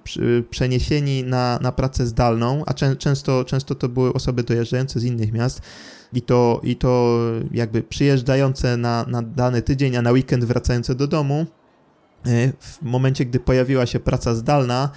przeniesieni 0.50 1.24
na, 1.24 1.58
na 1.62 1.72
pracę 1.72 2.06
zdalną, 2.06 2.62
a 2.66 2.74
czę, 2.74 2.96
często, 2.96 3.44
często 3.44 3.74
to 3.74 3.88
były 3.88 4.12
osoby 4.12 4.42
dojeżdżające 4.42 5.00
z 5.00 5.04
innych 5.04 5.32
miast 5.32 5.62
i 6.12 6.22
to, 6.22 6.60
i 6.62 6.76
to 6.76 7.18
jakby 7.50 7.82
przyjeżdżające 7.82 8.76
na, 8.76 9.04
na 9.08 9.22
dany 9.22 9.62
tydzień, 9.62 9.96
a 9.96 10.02
na 10.02 10.12
weekend 10.12 10.44
wracające 10.44 10.94
do 10.94 11.06
domu. 11.06 11.46
E, 12.26 12.52
w 12.60 12.82
momencie, 12.82 13.24
gdy 13.24 13.40
pojawiła 13.40 13.86
się 13.86 14.00
praca 14.00 14.34
zdalna, 14.34 14.90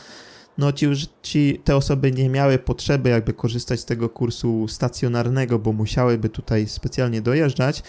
no 0.57 0.71
ci, 0.71 0.87
ci, 1.21 1.61
te 1.63 1.75
osoby 1.75 2.11
nie 2.11 2.29
miały 2.29 2.59
potrzeby 2.59 3.09
jakby 3.09 3.33
korzystać 3.33 3.79
z 3.79 3.85
tego 3.85 4.09
kursu 4.09 4.67
stacjonarnego, 4.67 5.59
bo 5.59 5.73
musiałyby 5.73 6.29
tutaj 6.29 6.67
specjalnie 6.67 7.21
dojeżdżać. 7.21 7.83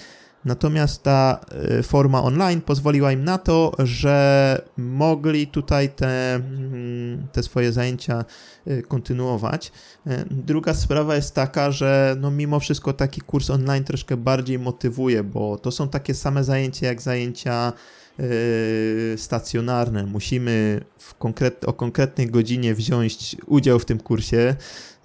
Natomiast 0.49 1.03
ta 1.03 1.41
e, 1.79 1.83
forma 1.83 2.23
online 2.23 2.61
pozwoliła 2.61 3.13
im 3.13 3.25
na 3.25 3.39
to, 3.39 3.73
że 3.79 4.63
mogli 4.77 5.47
tutaj 5.47 5.89
te, 5.89 6.35
mm, 6.35 7.27
te 7.33 7.43
swoje 7.43 7.73
zajęcia 7.73 8.25
e, 8.67 8.83
kontynuować. 8.83 9.73
E, 10.07 10.25
druga 10.31 10.75
sprawa 10.75 11.17
jest 11.17 11.35
taka, 11.35 11.71
że 11.71 12.17
no 12.21 12.31
mimo 12.31 12.61
wszystko 12.61 12.93
taki 12.93 13.21
kurs 13.21 13.51
online 13.51 13.85
troszkę 13.85 14.17
bardziej 14.17 14.59
motywuje, 14.59 15.25
bo 15.25 15.59
to 15.59 15.71
są 15.71 15.89
takie 15.89 16.15
same 16.15 16.45
zajęcia 16.45 16.87
jak 16.87 17.03
zajęcia 17.03 17.73
stacjonarne. 19.17 20.07
Musimy 20.07 20.81
konkret, 21.19 21.65
o 21.65 21.73
konkretnej 21.73 22.27
godzinie 22.27 22.75
wziąć 22.75 23.37
udział 23.47 23.79
w 23.79 23.85
tym 23.85 23.99
kursie. 23.99 24.57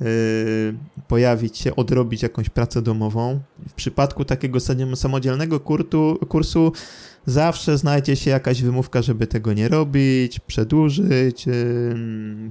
Y, 0.01 0.73
pojawić 1.07 1.57
się, 1.57 1.75
odrobić 1.75 2.23
jakąś 2.23 2.49
pracę 2.49 2.81
domową. 2.81 3.39
W 3.69 3.73
przypadku 3.73 4.25
takiego 4.25 4.59
samodzielnego 4.95 5.59
kurtu, 5.59 6.19
kursu 6.29 6.71
zawsze 7.25 7.77
znajdzie 7.77 8.15
się 8.15 8.31
jakaś 8.31 8.61
wymówka, 8.61 9.01
żeby 9.01 9.27
tego 9.27 9.53
nie 9.53 9.67
robić, 9.67 10.39
przedłużyć, 10.39 11.47
y, 11.47 11.95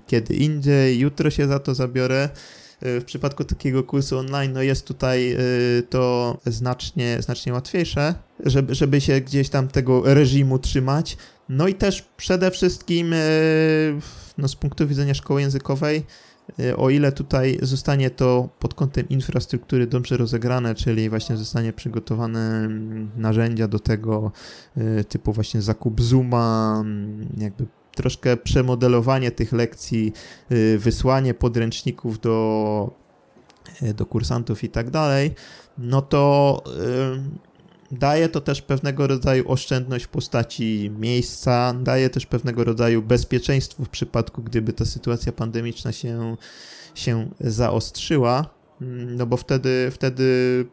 kiedy 0.06 0.34
indziej, 0.34 0.98
jutro 0.98 1.30
się 1.30 1.46
za 1.46 1.58
to 1.58 1.74
zabiorę. 1.74 2.28
Y, 2.86 3.00
w 3.00 3.04
przypadku 3.04 3.44
takiego 3.44 3.84
kursu 3.84 4.18
online, 4.18 4.52
no 4.52 4.62
jest 4.62 4.86
tutaj 4.86 5.36
to 5.90 6.36
znacznie, 6.46 7.16
znacznie 7.20 7.52
łatwiejsze, 7.52 8.14
żeby, 8.46 8.74
żeby 8.74 9.00
się 9.00 9.20
gdzieś 9.20 9.48
tam 9.48 9.68
tego 9.68 10.14
reżimu 10.14 10.58
trzymać. 10.58 11.16
No 11.48 11.68
i 11.68 11.74
też 11.74 12.02
przede 12.16 12.50
wszystkim 12.50 13.14
no 14.38 14.48
z 14.48 14.56
punktu 14.56 14.88
widzenia 14.88 15.14
szkoły 15.14 15.40
językowej, 15.40 16.04
o 16.76 16.90
ile 16.90 17.12
tutaj 17.12 17.58
zostanie 17.62 18.10
to 18.10 18.48
pod 18.58 18.74
kątem 18.74 19.08
infrastruktury 19.08 19.86
dobrze 19.86 20.16
rozegrane, 20.16 20.74
czyli 20.74 21.10
właśnie 21.10 21.36
zostanie 21.36 21.72
przygotowane 21.72 22.64
mm, 22.64 23.10
narzędzia 23.16 23.68
do 23.68 23.78
tego 23.78 24.32
typu 25.08 25.32
właśnie 25.32 25.62
zakup 25.62 26.00
Zooma, 26.00 26.78
mm, 26.80 27.28
jakby 27.38 27.66
troszkę 27.94 28.36
przemodelowanie 28.36 29.30
tych 29.30 29.52
lekcji, 29.52 30.12
y, 30.52 30.78
wysłanie 30.78 31.34
podręczników 31.34 32.20
do, 32.20 32.90
do 33.94 34.06
kursantów 34.06 34.64
i 34.64 34.68
tak 34.68 34.90
dalej, 34.90 35.34
no 35.78 36.02
to 36.02 36.62
Daje 37.92 38.28
to 38.28 38.40
też 38.40 38.62
pewnego 38.62 39.06
rodzaju 39.06 39.50
oszczędność 39.50 40.04
w 40.04 40.08
postaci 40.08 40.90
miejsca, 40.98 41.74
daje 41.82 42.10
też 42.10 42.26
pewnego 42.26 42.64
rodzaju 42.64 43.02
bezpieczeństwo 43.02 43.84
w 43.84 43.88
przypadku, 43.88 44.42
gdyby 44.42 44.72
ta 44.72 44.84
sytuacja 44.84 45.32
pandemiczna 45.32 45.92
się, 45.92 46.36
się 46.94 47.30
zaostrzyła. 47.40 48.46
No 49.16 49.26
bo 49.26 49.36
wtedy, 49.36 49.90
wtedy 49.90 50.24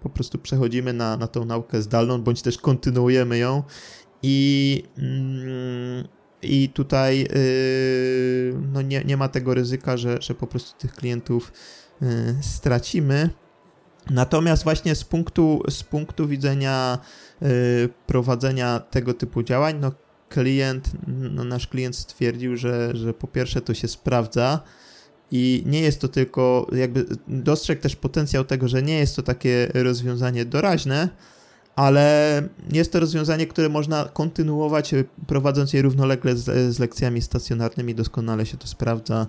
po 0.01 0.09
prostu 0.09 0.37
przechodzimy 0.37 0.93
na, 0.93 1.17
na 1.17 1.27
tą 1.27 1.45
naukę 1.45 1.81
zdalną, 1.81 2.21
bądź 2.21 2.41
też 2.41 2.57
kontynuujemy 2.57 3.37
ją 3.37 3.63
i, 4.23 4.83
mm, 4.97 6.07
i 6.41 6.69
tutaj 6.69 7.19
yy, 7.19 7.27
no 8.73 8.81
nie, 8.81 9.03
nie 9.03 9.17
ma 9.17 9.27
tego 9.27 9.53
ryzyka, 9.53 9.97
że, 9.97 10.21
że 10.21 10.35
po 10.35 10.47
prostu 10.47 10.79
tych 10.79 10.93
klientów 10.93 11.51
yy, 12.01 12.07
stracimy. 12.41 13.29
Natomiast 14.09 14.63
właśnie 14.63 14.95
z 14.95 15.03
punktu, 15.03 15.63
z 15.69 15.83
punktu 15.83 16.27
widzenia 16.27 16.99
y, 17.41 17.89
prowadzenia 18.07 18.79
tego 18.79 19.13
typu 19.13 19.43
działań, 19.43 19.79
no 19.79 19.91
klient, 20.29 20.91
no 21.07 21.43
nasz 21.43 21.67
klient 21.67 21.95
stwierdził, 21.95 22.57
że, 22.57 22.91
że 22.93 23.13
po 23.13 23.27
pierwsze 23.27 23.61
to 23.61 23.73
się 23.73 23.87
sprawdza 23.87 24.61
i 25.31 25.63
nie 25.65 25.81
jest 25.81 26.01
to 26.01 26.07
tylko, 26.07 26.67
jakby 26.71 27.05
dostrzegł 27.27 27.81
też 27.81 27.95
potencjał 27.95 28.45
tego, 28.45 28.67
że 28.67 28.83
nie 28.83 28.99
jest 28.99 29.15
to 29.15 29.23
takie 29.23 29.71
rozwiązanie 29.73 30.45
doraźne, 30.45 31.09
ale 31.79 32.41
jest 32.71 32.91
to 32.91 32.99
rozwiązanie, 32.99 33.47
które 33.47 33.69
można 33.69 34.05
kontynuować, 34.05 34.95
prowadząc 35.27 35.73
je 35.73 35.81
równolegle 35.81 36.35
z, 36.35 36.75
z 36.75 36.79
lekcjami 36.79 37.21
stacjonarnymi, 37.21 37.95
doskonale 37.95 38.45
się 38.45 38.57
to 38.57 38.67
sprawdza. 38.67 39.27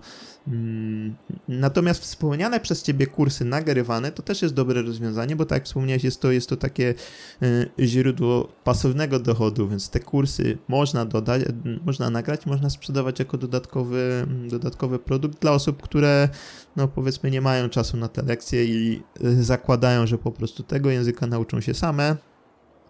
Mm, 0.49 1.17
natomiast 1.49 2.03
wspomniane 2.03 2.61
przez 2.61 2.83
Ciebie 2.83 3.07
kursy 3.07 3.45
nagrywane 3.45 4.13
to 4.13 4.23
też 4.23 4.43
jest 4.43 4.55
dobre 4.55 4.83
rozwiązanie, 4.83 5.37
bo 5.37 5.45
tak 5.45 5.57
jak 5.57 5.65
wspomniałeś, 5.65 6.05
jest 6.05 6.21
to, 6.21 6.33
jest 6.33 6.49
to 6.49 6.57
takie 6.57 6.95
y, 7.43 7.71
źródło 7.87 8.49
pasywnego 8.65 9.19
dochodu, 9.19 9.69
więc 9.69 9.91
te 9.91 10.01
kursy 10.01 10.59
można 10.69 11.05
dodać, 11.05 11.43
można 11.87 12.11
nagrać, 12.11 12.47
można 12.47 12.71
sprzedawać 12.71 13.19
jako 13.19 13.39
dodatkowy, 13.39 14.27
dodatkowy 14.49 14.99
produkt 14.99 15.41
dla 15.41 15.53
osób, 15.53 15.83
które 15.83 16.29
no 16.77 16.89
powiedzmy 16.89 17.31
nie 17.31 17.41
mają 17.41 17.69
czasu 17.69 17.97
na 17.97 18.09
te 18.09 18.23
lekcje 18.23 18.65
i 18.65 19.03
zakładają, 19.41 20.07
że 20.07 20.19
po 20.19 20.33
prostu 20.33 20.63
tego 20.63 20.91
języka 20.91 21.27
nauczą 21.27 21.61
się 21.61 21.75
same. 21.75 22.17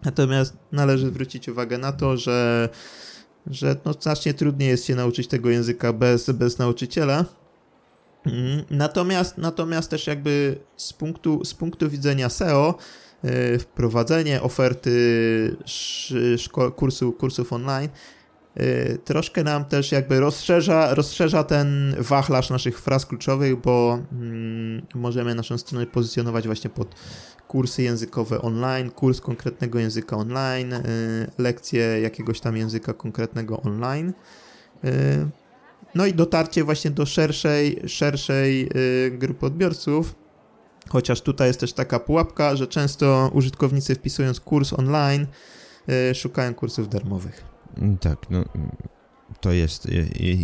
Natomiast 0.05 0.53
należy 0.71 1.07
zwrócić 1.07 1.49
uwagę 1.49 1.77
na 1.77 1.91
to, 1.91 2.17
że 2.17 2.69
że 3.47 3.75
no, 3.85 3.93
znacznie 3.93 4.33
trudniej 4.33 4.69
jest 4.69 4.85
się 4.85 4.95
nauczyć 4.95 5.27
tego 5.27 5.49
języka 5.49 5.93
bez, 5.93 6.29
bez 6.31 6.57
nauczyciela, 6.57 7.25
Mhm. 8.25 8.63
Natomiast, 8.69 9.37
natomiast 9.37 9.89
też 9.89 10.07
jakby 10.07 10.57
z 10.77 10.93
punktu, 10.93 11.45
z 11.45 11.53
punktu 11.53 11.89
widzenia 11.89 12.29
SEO 12.29 12.77
yy, 13.23 13.59
wprowadzenie 13.59 14.41
oferty 14.41 15.57
szko- 16.35 16.71
kursu, 16.71 17.13
kursów 17.13 17.53
online 17.53 17.89
troszkę 19.05 19.43
nam 19.43 19.65
też 19.65 19.91
jakby 19.91 20.19
rozszerza, 20.19 20.95
rozszerza 20.95 21.43
ten 21.43 21.95
wachlarz 21.99 22.49
naszych 22.49 22.79
fraz 22.79 23.05
kluczowych, 23.05 23.55
bo 23.55 23.99
yy, 24.21 24.81
możemy 24.95 25.35
naszą 25.35 25.57
stronę 25.57 25.85
pozycjonować 25.85 26.45
właśnie 26.45 26.69
pod 26.69 26.95
kursy 27.47 27.83
językowe 27.83 28.41
online, 28.41 28.89
kurs 28.89 29.21
konkretnego 29.21 29.79
języka 29.79 30.17
online, 30.17 30.73
y, 30.73 30.81
lekcje 31.37 32.01
jakiegoś 32.01 32.39
tam 32.39 32.57
języka 32.57 32.93
konkretnego 32.93 33.61
online. 33.61 34.13
Y, 34.85 34.91
no 35.95 36.05
i 36.05 36.13
dotarcie 36.13 36.63
właśnie 36.63 36.91
do 36.91 37.05
szerszej, 37.05 37.81
szerszej 37.87 38.69
grupy 39.11 39.45
odbiorców. 39.45 40.15
Chociaż 40.89 41.21
tutaj 41.21 41.47
jest 41.47 41.59
też 41.59 41.73
taka 41.73 41.99
pułapka, 41.99 42.55
że 42.55 42.67
często 42.67 43.31
użytkownicy 43.33 43.95
wpisując 43.95 44.39
kurs 44.39 44.73
online 44.73 45.27
szukają 46.13 46.53
kursów 46.53 46.89
darmowych. 46.89 47.50
Mm, 47.77 47.97
tak, 47.97 48.29
no 48.29 48.43
to 49.41 49.51
jest, 49.51 49.87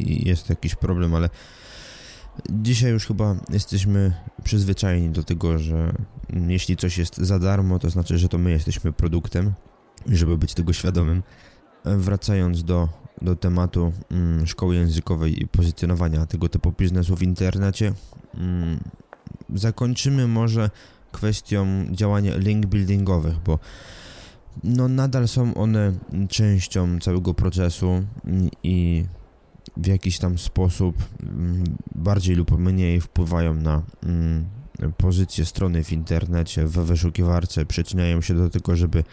jest 0.05 0.49
jakiś 0.49 0.75
problem, 0.75 1.15
ale 1.15 1.29
dzisiaj 2.49 2.91
już 2.91 3.07
chyba 3.07 3.35
jesteśmy 3.49 4.13
przyzwyczajeni 4.43 5.09
do 5.09 5.23
tego, 5.23 5.57
że 5.57 5.93
jeśli 6.47 6.77
coś 6.77 6.97
jest 6.97 7.17
za 7.17 7.39
darmo, 7.39 7.79
to 7.79 7.89
znaczy, 7.89 8.17
że 8.17 8.29
to 8.29 8.37
my 8.37 8.51
jesteśmy 8.51 8.93
produktem, 8.93 9.53
żeby 10.07 10.37
być 10.37 10.53
tego 10.53 10.73
świadomym. 10.73 11.23
Wracając 11.85 12.63
do 12.63 12.89
do 13.21 13.35
tematu 13.35 13.93
mm, 14.11 14.47
szkoły 14.47 14.75
językowej 14.75 15.43
i 15.43 15.47
pozycjonowania 15.47 16.25
tego 16.25 16.49
typu 16.49 16.71
biznesu 16.71 17.15
w 17.15 17.23
internecie. 17.23 17.93
Mm, 18.33 18.79
zakończymy 19.55 20.27
może 20.27 20.69
kwestią 21.11 21.85
działania 21.91 22.37
link 22.37 22.65
buildingowych, 22.65 23.35
bo 23.45 23.59
no 24.63 24.87
nadal 24.87 25.27
są 25.27 25.53
one 25.53 25.93
częścią 26.29 26.99
całego 26.99 27.33
procesu 27.33 28.03
i 28.63 29.05
w 29.77 29.87
jakiś 29.87 30.19
tam 30.19 30.37
sposób 30.37 30.95
mm, 31.23 31.63
bardziej 31.95 32.35
lub 32.35 32.59
mniej 32.59 33.01
wpływają 33.01 33.53
na 33.53 33.81
mm, 34.03 34.45
pozycję 34.97 35.45
strony 35.45 35.83
w 35.83 35.93
internecie, 35.93 36.67
we 36.67 36.83
wyszukiwarce, 36.83 37.65
przyczyniają 37.65 38.21
się 38.21 38.33
do 38.33 38.49
tego, 38.49 38.75
żeby 38.75 39.03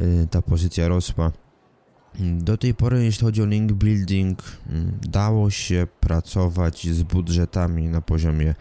y, 0.00 0.28
ta 0.30 0.42
pozycja 0.42 0.88
rosła. 0.88 1.32
Do 2.20 2.56
tej 2.56 2.74
pory, 2.74 3.04
jeśli 3.04 3.24
chodzi 3.24 3.42
o 3.42 3.46
link 3.46 3.72
building, 3.72 4.42
mm, 4.68 4.98
dało 5.02 5.50
się 5.50 5.86
pracować 6.00 6.88
z 6.88 7.02
budżetami 7.02 7.88
na 7.88 8.00
poziomie, 8.00 8.54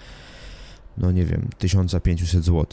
no 0.97 1.11
nie 1.11 1.25
wiem, 1.25 1.49
1500 1.57 2.45
zł. 2.45 2.65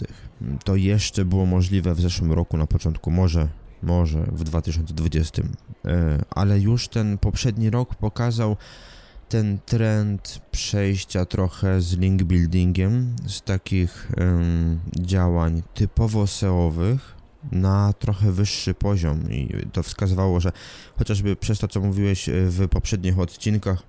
To 0.64 0.76
jeszcze 0.76 1.24
było 1.24 1.46
możliwe 1.46 1.94
w 1.94 2.00
zeszłym 2.00 2.32
roku, 2.32 2.56
na 2.56 2.66
początku, 2.66 3.10
może, 3.10 3.48
może 3.82 4.22
w 4.22 4.44
2020, 4.44 5.42
e, 5.84 6.18
ale 6.30 6.60
już 6.60 6.88
ten 6.88 7.18
poprzedni 7.18 7.70
rok 7.70 7.94
pokazał 7.94 8.56
ten 9.28 9.58
trend 9.66 10.40
przejścia 10.50 11.24
trochę 11.24 11.80
z 11.80 11.96
link 11.98 12.22
buildingiem, 12.22 13.16
z 13.26 13.42
takich 13.42 14.12
działań 15.00 15.62
typowo 15.74 16.26
SEO-owych 16.26 17.14
na 17.52 17.92
trochę 17.92 18.32
wyższy 18.32 18.74
poziom 18.74 19.30
i 19.30 19.66
to 19.72 19.82
wskazywało, 19.82 20.40
że 20.40 20.52
chociażby 20.98 21.36
przez 21.36 21.58
to, 21.58 21.68
co 21.68 21.80
mówiłeś 21.80 22.30
w 22.32 22.68
poprzednich 22.68 23.18
odcinkach, 23.18 23.82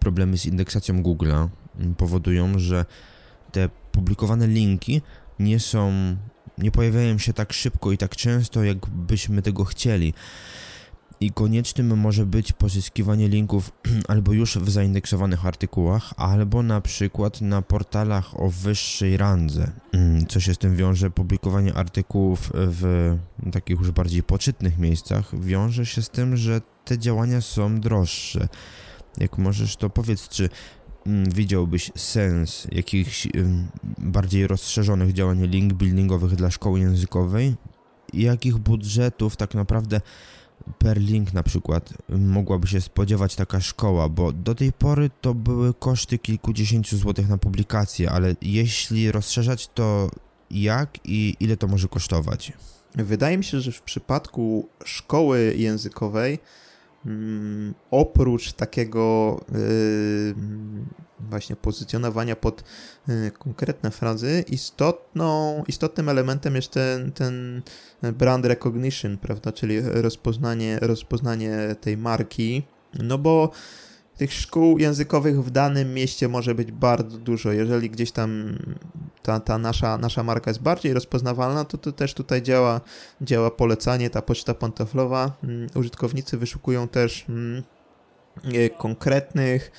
problemy 0.00 0.38
z 0.38 0.46
indeksacją 0.46 1.02
Google'a 1.02 1.48
powodują, 1.96 2.58
że 2.58 2.84
te 3.54 3.68
publikowane 3.92 4.46
linki 4.46 5.02
nie 5.38 5.60
są, 5.60 5.92
nie 6.58 6.70
pojawiają 6.70 7.18
się 7.18 7.32
tak 7.32 7.52
szybko 7.52 7.92
i 7.92 7.98
tak 7.98 8.16
często, 8.16 8.64
jakbyśmy 8.64 9.42
tego 9.42 9.64
chcieli 9.64 10.14
i 11.20 11.32
koniecznym 11.32 11.98
może 11.98 12.26
być 12.26 12.52
pozyskiwanie 12.52 13.28
linków 13.28 13.72
albo 14.08 14.32
już 14.32 14.58
w 14.58 14.70
zaindeksowanych 14.70 15.46
artykułach, 15.46 16.14
albo 16.16 16.62
na 16.62 16.80
przykład 16.80 17.40
na 17.40 17.62
portalach 17.62 18.40
o 18.40 18.50
wyższej 18.50 19.16
randze. 19.16 19.72
Mm, 19.92 20.26
co 20.26 20.40
się 20.40 20.54
z 20.54 20.58
tym 20.58 20.76
wiąże? 20.76 21.10
Publikowanie 21.10 21.74
artykułów 21.74 22.50
w 22.54 23.16
takich 23.52 23.78
już 23.78 23.90
bardziej 23.90 24.22
poczytnych 24.22 24.78
miejscach 24.78 25.40
wiąże 25.40 25.86
się 25.86 26.02
z 26.02 26.10
tym, 26.10 26.36
że 26.36 26.60
te 26.84 26.98
działania 26.98 27.40
są 27.40 27.80
droższe. 27.80 28.48
Jak 29.18 29.38
możesz, 29.38 29.76
to 29.76 29.90
powiedz, 29.90 30.28
czy 30.28 30.48
widziałbyś 31.06 31.92
sens 31.96 32.66
jakichś 32.72 33.28
bardziej 33.98 34.46
rozszerzonych 34.46 35.12
działań 35.12 35.46
link 35.46 35.72
buildingowych 35.72 36.34
dla 36.34 36.50
szkoły 36.50 36.80
językowej? 36.80 37.54
Jakich 38.12 38.58
budżetów 38.58 39.36
tak 39.36 39.54
naprawdę 39.54 40.00
per 40.78 40.98
link 40.98 41.32
na 41.32 41.42
przykład 41.42 41.94
mogłaby 42.08 42.66
się 42.66 42.80
spodziewać 42.80 43.36
taka 43.36 43.60
szkoła, 43.60 44.08
bo 44.08 44.32
do 44.32 44.54
tej 44.54 44.72
pory 44.72 45.10
to 45.20 45.34
były 45.34 45.74
koszty 45.74 46.18
kilkudziesięciu 46.18 46.96
złotych 46.96 47.28
na 47.28 47.38
publikację, 47.38 48.10
ale 48.10 48.34
jeśli 48.42 49.12
rozszerzać 49.12 49.68
to 49.68 50.10
jak 50.50 50.98
i 51.04 51.36
ile 51.40 51.56
to 51.56 51.66
może 51.66 51.88
kosztować? 51.88 52.52
Wydaje 52.94 53.38
mi 53.38 53.44
się, 53.44 53.60
że 53.60 53.72
w 53.72 53.82
przypadku 53.82 54.68
szkoły 54.84 55.54
językowej 55.56 56.38
mm, 57.06 57.74
oprócz 57.90 58.52
takiego 58.52 59.40
yy, 59.52 60.34
właśnie 61.20 61.56
pozycjonowania 61.56 62.36
pod 62.36 62.64
y, 63.08 63.30
konkretne 63.38 63.90
frazy, 63.90 64.44
istotną, 64.48 65.62
istotnym 65.68 66.08
elementem 66.08 66.56
jest 66.56 66.70
ten, 66.70 67.12
ten 67.12 67.62
brand 68.02 68.46
recognition, 68.46 69.18
prawda, 69.18 69.52
czyli 69.52 69.80
rozpoznanie, 69.80 70.78
rozpoznanie 70.80 71.76
tej 71.80 71.96
marki, 71.96 72.62
no 72.94 73.18
bo 73.18 73.50
tych 74.16 74.32
szkół 74.32 74.78
językowych 74.78 75.44
w 75.44 75.50
danym 75.50 75.94
mieście 75.94 76.28
może 76.28 76.54
być 76.54 76.72
bardzo 76.72 77.18
dużo. 77.18 77.52
Jeżeli 77.52 77.90
gdzieś 77.90 78.12
tam 78.12 78.58
ta, 79.22 79.40
ta 79.40 79.58
nasza, 79.58 79.98
nasza 79.98 80.22
marka 80.22 80.50
jest 80.50 80.62
bardziej 80.62 80.94
rozpoznawalna, 80.94 81.64
to, 81.64 81.78
to 81.78 81.92
też 81.92 82.14
tutaj 82.14 82.42
działa, 82.42 82.80
działa 83.22 83.50
polecanie, 83.50 84.10
ta 84.10 84.22
poczta 84.22 84.54
pantoflowa. 84.54 85.32
Mm, 85.44 85.66
użytkownicy 85.74 86.36
wyszukują 86.36 86.88
też 86.88 87.24
mm, 87.28 87.62
y, 88.54 88.70
konkretnych 88.78 89.70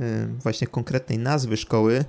Y, 0.00 0.28
właśnie 0.42 0.66
konkretnej 0.66 1.18
nazwy 1.18 1.56
szkoły. 1.56 2.04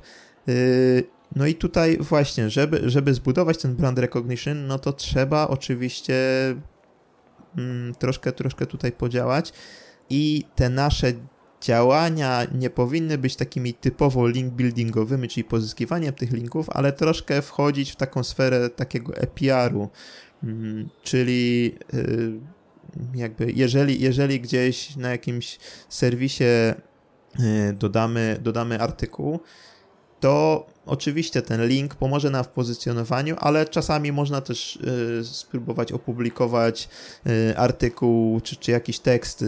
Y, 0.49 1.03
no 1.35 1.47
i 1.47 1.55
tutaj 1.55 1.97
właśnie, 1.97 2.49
żeby, 2.49 2.89
żeby 2.89 3.13
zbudować 3.13 3.57
ten 3.57 3.75
brand 3.75 3.99
recognition, 3.99 4.67
no 4.67 4.79
to 4.79 4.93
trzeba 4.93 5.47
oczywiście 5.47 6.15
mm, 7.57 7.95
troszkę, 7.95 8.31
troszkę 8.31 8.65
tutaj 8.65 8.91
podziałać 8.91 9.53
i 10.09 10.43
te 10.55 10.69
nasze 10.69 11.13
działania 11.61 12.47
nie 12.53 12.69
powinny 12.69 13.17
być 13.17 13.35
takimi 13.35 13.73
typowo 13.73 14.27
link 14.27 14.53
buildingowymi, 14.53 15.27
czyli 15.27 15.43
pozyskiwaniem 15.43 16.13
tych 16.13 16.31
linków, 16.31 16.69
ale 16.69 16.93
troszkę 16.93 17.41
wchodzić 17.41 17.91
w 17.91 17.95
taką 17.95 18.23
sferę 18.23 18.69
takiego 18.69 19.15
EPR-u, 19.15 19.89
mm, 20.43 20.89
czyli 21.03 21.75
y, 21.93 22.31
jakby 23.15 23.51
jeżeli, 23.51 24.01
jeżeli 24.01 24.41
gdzieś 24.41 24.95
na 24.95 25.09
jakimś 25.09 25.59
serwisie 25.89 26.43
Y, 27.39 27.73
dodamy, 27.73 28.37
dodamy 28.41 28.79
artykuł, 28.79 29.39
to 30.19 30.65
oczywiście 30.85 31.41
ten 31.41 31.67
link 31.67 31.95
pomoże 31.95 32.29
nam 32.29 32.43
w 32.43 32.47
pozycjonowaniu, 32.47 33.35
ale 33.39 33.65
czasami 33.65 34.11
można 34.11 34.41
też 34.41 34.75
y, 34.75 35.25
spróbować 35.25 35.91
opublikować 35.91 36.89
y, 37.27 37.57
artykuł 37.57 38.41
czy, 38.41 38.55
czy 38.55 38.71
jakiś 38.71 38.99
tekst 38.99 39.41
y, 39.41 39.45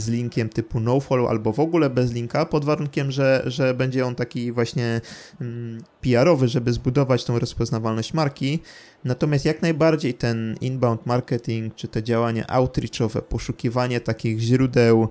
z 0.00 0.08
linkiem 0.08 0.48
typu 0.48 0.80
nofollow 0.80 1.30
albo 1.30 1.52
w 1.52 1.60
ogóle 1.60 1.90
bez 1.90 2.12
linka, 2.12 2.46
pod 2.46 2.64
warunkiem, 2.64 3.10
że, 3.10 3.42
że 3.46 3.74
będzie 3.74 4.06
on 4.06 4.14
taki 4.14 4.52
właśnie 4.52 5.00
mm, 5.40 5.82
PR-owy, 6.00 6.48
żeby 6.48 6.72
zbudować 6.72 7.24
tą 7.24 7.38
rozpoznawalność 7.38 8.14
marki. 8.14 8.60
Natomiast 9.04 9.44
jak 9.44 9.62
najbardziej 9.62 10.14
ten 10.14 10.56
inbound 10.60 11.06
marketing, 11.06 11.74
czy 11.74 11.88
te 11.88 12.02
działania 12.02 12.46
outreachowe, 12.48 13.22
poszukiwanie 13.22 14.00
takich 14.00 14.38
źródeł 14.38 15.08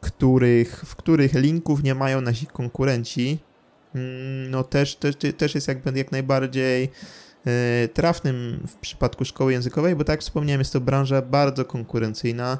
których, 0.00 0.82
w 0.86 0.96
których 0.96 1.34
linków 1.34 1.82
nie 1.82 1.94
mają 1.94 2.20
nasi 2.20 2.46
konkurenci, 2.46 3.38
mm, 3.94 4.50
no 4.50 4.64
też, 4.64 4.96
też, 4.96 5.14
też 5.36 5.54
jest 5.54 5.68
jakby 5.68 5.98
jak 5.98 6.12
najbardziej 6.12 6.90
e, 7.46 7.88
trafnym 7.88 8.66
w 8.68 8.74
przypadku 8.74 9.24
szkoły 9.24 9.52
językowej, 9.52 9.96
bo 9.96 10.04
tak 10.04 10.12
jak 10.12 10.20
wspomniałem, 10.20 10.60
jest 10.60 10.72
to 10.72 10.80
branża 10.80 11.22
bardzo 11.22 11.64
konkurencyjna. 11.64 12.58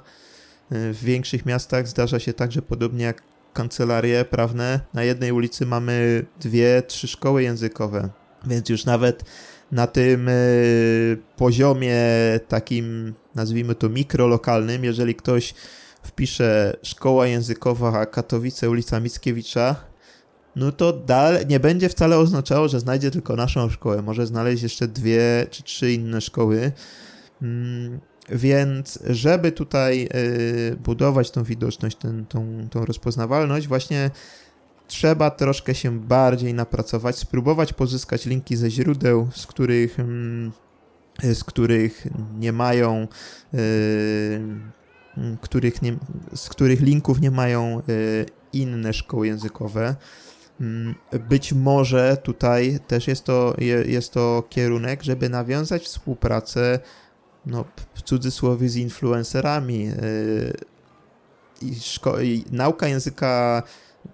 E, 0.70 0.92
w 0.92 1.04
większych 1.04 1.46
miastach 1.46 1.88
zdarza 1.88 2.18
się 2.18 2.32
tak, 2.32 2.52
że 2.52 2.62
podobnie 2.62 3.04
jak 3.04 3.22
kancelarie 3.52 4.24
prawne, 4.24 4.80
na 4.94 5.04
jednej 5.04 5.32
ulicy 5.32 5.66
mamy 5.66 6.24
dwie, 6.40 6.82
trzy 6.82 7.08
szkoły 7.08 7.42
językowe, 7.42 8.08
więc 8.46 8.68
już 8.68 8.84
nawet 8.84 9.24
na 9.72 9.86
tym 9.86 10.28
e, 10.28 10.32
poziomie 11.36 12.00
takim, 12.48 13.14
nazwijmy 13.34 13.74
to 13.74 13.88
mikrolokalnym, 13.88 14.84
jeżeli 14.84 15.14
ktoś 15.14 15.54
wpiszę 16.02 16.76
szkoła 16.82 17.26
językowa 17.26 18.06
Katowice, 18.06 18.70
ulica 18.70 19.00
Mickiewicza, 19.00 19.76
no 20.56 20.72
to 20.72 20.92
dalej 20.92 21.46
nie 21.46 21.60
będzie 21.60 21.88
wcale 21.88 22.18
oznaczało, 22.18 22.68
że 22.68 22.80
znajdzie 22.80 23.10
tylko 23.10 23.36
naszą 23.36 23.70
szkołę. 23.70 24.02
Może 24.02 24.26
znaleźć 24.26 24.62
jeszcze 24.62 24.88
dwie 24.88 25.46
czy 25.50 25.62
trzy 25.62 25.92
inne 25.92 26.20
szkoły. 26.20 26.72
Mm, 27.42 28.00
więc 28.28 28.98
żeby 29.10 29.52
tutaj 29.52 30.08
y, 30.14 30.76
budować 30.76 31.30
tą 31.30 31.44
widoczność, 31.44 31.96
ten, 31.96 32.26
tą, 32.26 32.68
tą 32.70 32.84
rozpoznawalność, 32.84 33.68
właśnie 33.68 34.10
trzeba 34.86 35.30
troszkę 35.30 35.74
się 35.74 36.00
bardziej 36.00 36.54
napracować, 36.54 37.16
spróbować 37.16 37.72
pozyskać 37.72 38.26
linki 38.26 38.56
ze 38.56 38.70
źródeł, 38.70 39.28
z 39.34 39.46
których, 39.46 40.00
mm, 40.00 40.52
z 41.22 41.44
których 41.44 42.06
nie 42.38 42.52
mają 42.52 43.08
y, 43.54 44.40
których 45.40 45.82
nie, 45.82 45.96
z 46.34 46.48
których 46.48 46.80
linków 46.80 47.20
nie 47.20 47.30
mają 47.30 47.78
e, 47.78 47.82
inne 48.52 48.92
szkoły 48.92 49.26
językowe. 49.26 49.96
Być 51.28 51.52
może 51.52 52.16
tutaj 52.22 52.78
też 52.86 53.08
jest 53.08 53.24
to, 53.24 53.54
jest 53.86 54.12
to 54.12 54.44
kierunek, 54.48 55.02
żeby 55.02 55.28
nawiązać 55.28 55.82
współpracę 55.82 56.78
no, 57.46 57.64
w 57.94 58.02
cudzysłowie 58.02 58.68
z 58.68 58.76
influencerami. 58.76 59.86
E, 59.86 59.92
I, 61.62 61.72
szko- 61.72 62.24
i 62.24 62.44
nauka 62.52 62.88
języka 62.88 63.62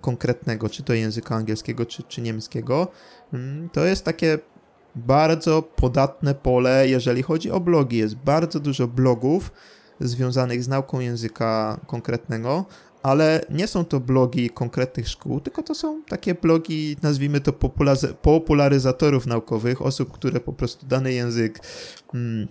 konkretnego, 0.00 0.68
czy 0.68 0.82
to 0.82 0.92
języka 0.94 1.35
angielskiego, 1.35 1.87
czy, 1.87 2.02
czy 2.02 2.20
niemieckiego, 2.22 2.88
to 3.72 3.85
jest 3.85 4.04
takie 4.04 4.38
bardzo 4.94 5.62
podatne 5.62 6.35
pole, 6.35 6.88
jeżeli 6.88 7.22
chodzi 7.22 7.50
o 7.50 7.61
blogi. 7.61 7.96
Jest 7.96 8.14
bardzo 8.14 8.61
dużo 8.61 8.88
blogów, 8.88 9.52
związanych 10.00 10.64
z 10.64 10.68
nauką 10.68 11.00
języka 11.00 11.80
konkretnego, 11.87 12.64
ale 13.02 13.40
nie 13.50 13.66
są 13.66 13.85
to 13.85 14.00
blogi 14.00 14.50
konkretnych 14.50 15.09
szkół, 15.09 15.40
tylko 15.40 15.62
to 15.62 15.74
są 15.74 16.02
takie 16.02 16.35
blogi, 16.35 16.96
nazwijmy 17.02 17.40
to 17.40 17.52
popularyzatorów 18.22 19.26
naukowych, 19.26 19.82
osób, 19.82 20.12
które 20.12 20.40
po 20.40 20.52
prostu 20.52 20.87
dany 20.87 21.12
język 21.12 21.61
hmm, 22.12 22.48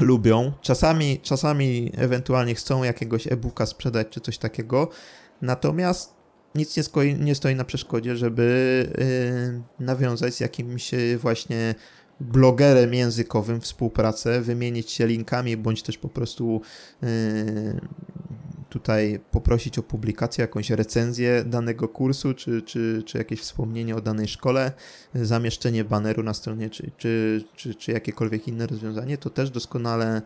lubią. 0.00 0.52
Czasami, 0.60 1.20
czasami 1.22 1.92
ewentualnie 1.96 2.54
chcą 2.54 2.82
jakiegoś 2.82 3.26
e-booka 3.26 3.66
sprzedać 3.66 4.08
czy 4.10 4.20
coś 4.20 4.38
takiego, 4.38 4.88
natomiast 5.42 6.14
nic 6.54 6.76
nie, 6.76 7.14
nie 7.14 7.34
stoi 7.34 7.54
na 7.54 7.64
przeszkodzie, 7.64 8.16
żeby 8.16 8.88
yy, 9.78 9.86
nawiązać 9.86 10.34
z 10.34 10.40
jakimś 10.40 10.90
właśnie 11.16 11.74
blogerem 12.20 12.94
językowym 12.94 13.60
współpracę, 13.60 14.40
wymienić 14.40 14.90
się 14.90 15.06
linkami, 15.06 15.56
bądź 15.56 15.82
też 15.82 15.98
po 15.98 16.08
prostu 16.08 16.60
yy, 17.02 17.08
tutaj 18.74 19.20
poprosić 19.30 19.78
o 19.78 19.82
publikację, 19.82 20.42
jakąś 20.42 20.70
recenzję 20.70 21.44
danego 21.44 21.88
kursu, 21.88 22.34
czy, 22.34 22.62
czy, 22.62 23.02
czy 23.06 23.18
jakieś 23.18 23.40
wspomnienie 23.40 23.96
o 23.96 24.00
danej 24.00 24.28
szkole, 24.28 24.72
zamieszczenie 25.14 25.84
baneru 25.84 26.22
na 26.22 26.34
stronie, 26.34 26.70
czy, 26.70 26.90
czy, 26.96 27.44
czy, 27.56 27.74
czy 27.74 27.92
jakiekolwiek 27.92 28.48
inne 28.48 28.66
rozwiązanie, 28.66 29.18
to 29.18 29.30
też 29.30 29.50
doskonale 29.50 30.22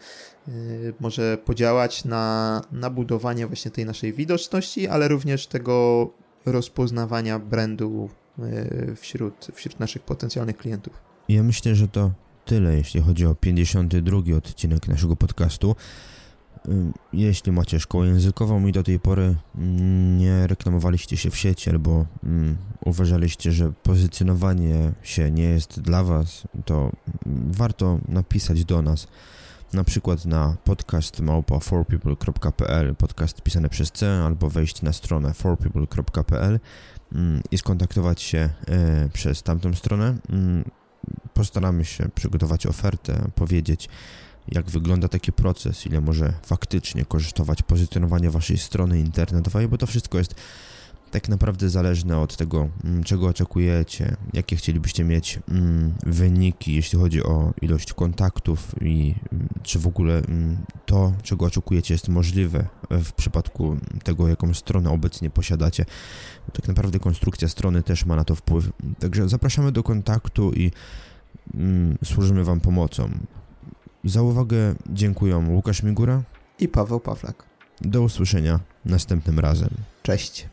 yy, 0.46 0.54
może 1.00 1.38
podziałać 1.44 2.04
na, 2.04 2.60
na 2.72 2.90
budowanie 2.90 3.46
właśnie 3.46 3.70
tej 3.70 3.84
naszej 3.84 4.12
widoczności, 4.12 4.88
ale 4.88 5.08
również 5.08 5.46
tego 5.46 6.08
rozpoznawania 6.46 7.38
brandu 7.38 8.10
yy, 8.38 8.96
wśród, 8.96 9.46
wśród 9.54 9.80
naszych 9.80 10.02
potencjalnych 10.02 10.56
klientów. 10.56 11.07
Ja 11.28 11.42
myślę, 11.42 11.74
że 11.74 11.88
to 11.88 12.10
tyle, 12.44 12.74
jeśli 12.74 13.00
chodzi 13.00 13.26
o 13.26 13.34
52 13.34 14.36
odcinek 14.36 14.88
naszego 14.88 15.16
podcastu. 15.16 15.76
Jeśli 17.12 17.52
macie 17.52 17.80
szkołę 17.80 18.06
językową 18.06 18.66
i 18.66 18.72
do 18.72 18.82
tej 18.82 19.00
pory 19.00 19.34
nie 20.18 20.46
reklamowaliście 20.46 21.16
się 21.16 21.30
w 21.30 21.36
sieci 21.36 21.70
albo 21.70 22.06
uważaliście, 22.84 23.52
że 23.52 23.72
pozycjonowanie 23.82 24.92
się 25.02 25.30
nie 25.30 25.42
jest 25.42 25.80
dla 25.80 26.04
Was, 26.04 26.48
to 26.64 26.92
warto 27.50 27.98
napisać 28.08 28.64
do 28.64 28.82
nas 28.82 29.08
na 29.72 29.84
przykład 29.84 30.24
na 30.24 30.56
podcast 30.64 31.20
małpa 31.20 31.58
forpeople.pl, 31.58 32.94
podcast 32.94 33.42
pisany 33.42 33.68
przez 33.68 33.92
C, 33.92 34.22
albo 34.24 34.50
wejść 34.50 34.82
na 34.82 34.92
stronę 34.92 35.34
forpeople.pl 35.34 36.60
i 37.50 37.58
skontaktować 37.58 38.22
się 38.22 38.50
e, 38.68 39.08
przez 39.12 39.42
tamtą 39.42 39.74
stronę. 39.74 40.14
Postaramy 41.34 41.84
się 41.84 42.08
przygotować 42.14 42.66
ofertę, 42.66 43.30
powiedzieć 43.34 43.88
jak 44.48 44.70
wygląda 44.70 45.08
taki 45.08 45.32
proces, 45.32 45.86
ile 45.86 46.00
może 46.00 46.32
faktycznie 46.42 47.04
kosztować 47.04 47.62
pozycjonowanie 47.62 48.30
waszej 48.30 48.58
strony 48.58 49.00
internetowej, 49.00 49.68
bo 49.68 49.78
to 49.78 49.86
wszystko 49.86 50.18
jest 50.18 50.34
tak 51.10 51.28
naprawdę 51.28 51.70
zależne 51.70 52.18
od 52.18 52.36
tego, 52.36 52.68
mm, 52.84 53.04
czego 53.04 53.26
oczekujecie, 53.26 54.16
jakie 54.32 54.56
chcielibyście 54.56 55.04
mieć 55.04 55.38
mm, 55.48 55.94
wyniki, 56.06 56.74
jeśli 56.74 56.98
chodzi 56.98 57.22
o 57.22 57.52
ilość 57.62 57.92
kontaktów 57.92 58.74
i 58.80 59.14
mm, 59.32 59.48
czy 59.62 59.78
w 59.78 59.86
ogóle 59.86 60.22
to, 60.86 61.12
czego 61.22 61.46
oczekujecie, 61.46 61.94
jest 61.94 62.08
możliwe 62.08 62.66
w 62.90 63.12
przypadku 63.12 63.76
tego, 64.04 64.28
jaką 64.28 64.54
stronę 64.54 64.90
obecnie 64.90 65.30
posiadacie. 65.30 65.84
Tak 66.52 66.68
naprawdę 66.68 66.98
konstrukcja 66.98 67.48
strony 67.48 67.82
też 67.82 68.06
ma 68.06 68.16
na 68.16 68.24
to 68.24 68.34
wpływ. 68.34 68.70
Także 68.98 69.28
zapraszamy 69.28 69.72
do 69.72 69.82
kontaktu 69.82 70.52
i 70.52 70.70
służymy 72.04 72.44
Wam 72.44 72.60
pomocą. 72.60 73.10
Za 74.04 74.22
uwagę 74.22 74.74
dziękuję 74.90 75.36
Łukasz 75.36 75.82
Migura 75.82 76.22
i 76.58 76.68
Paweł 76.68 77.00
Pawlak. 77.00 77.44
Do 77.80 78.02
usłyszenia 78.02 78.60
następnym 78.84 79.38
razem. 79.38 79.70
Cześć. 80.02 80.48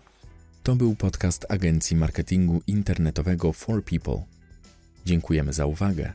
To 0.66 0.76
był 0.76 0.96
podcast 0.96 1.46
agencji 1.50 1.96
marketingu 1.98 2.62
internetowego 2.68 3.54
For 3.54 3.84
People. 3.84 4.24
Dziękujemy 5.06 5.54
za 5.54 5.66
uwagę. 5.66 6.14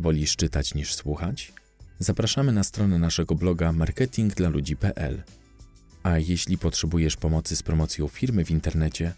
Wolisz 0.00 0.36
czytać 0.36 0.74
niż 0.74 0.94
słuchać? 0.94 1.52
Zapraszamy 1.98 2.52
na 2.52 2.64
stronę 2.64 2.98
naszego 2.98 3.34
bloga 3.34 3.72
marketingdlaludzi.pl. 3.72 5.22
A 6.02 6.18
jeśli 6.18 6.58
potrzebujesz 6.58 7.16
pomocy 7.16 7.56
z 7.56 7.62
promocją 7.62 8.08
firmy 8.08 8.44
w 8.44 8.50
internecie, 8.50 9.12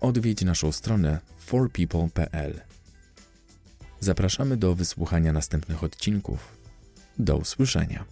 odwiedź 0.00 0.42
naszą 0.42 0.72
stronę 0.72 1.20
forpeople.pl. 1.38 2.60
Zapraszamy 4.00 4.56
do 4.56 4.74
wysłuchania 4.74 5.32
następnych 5.32 5.84
odcinków. 5.84 6.58
Do 7.18 7.36
usłyszenia. 7.36 8.04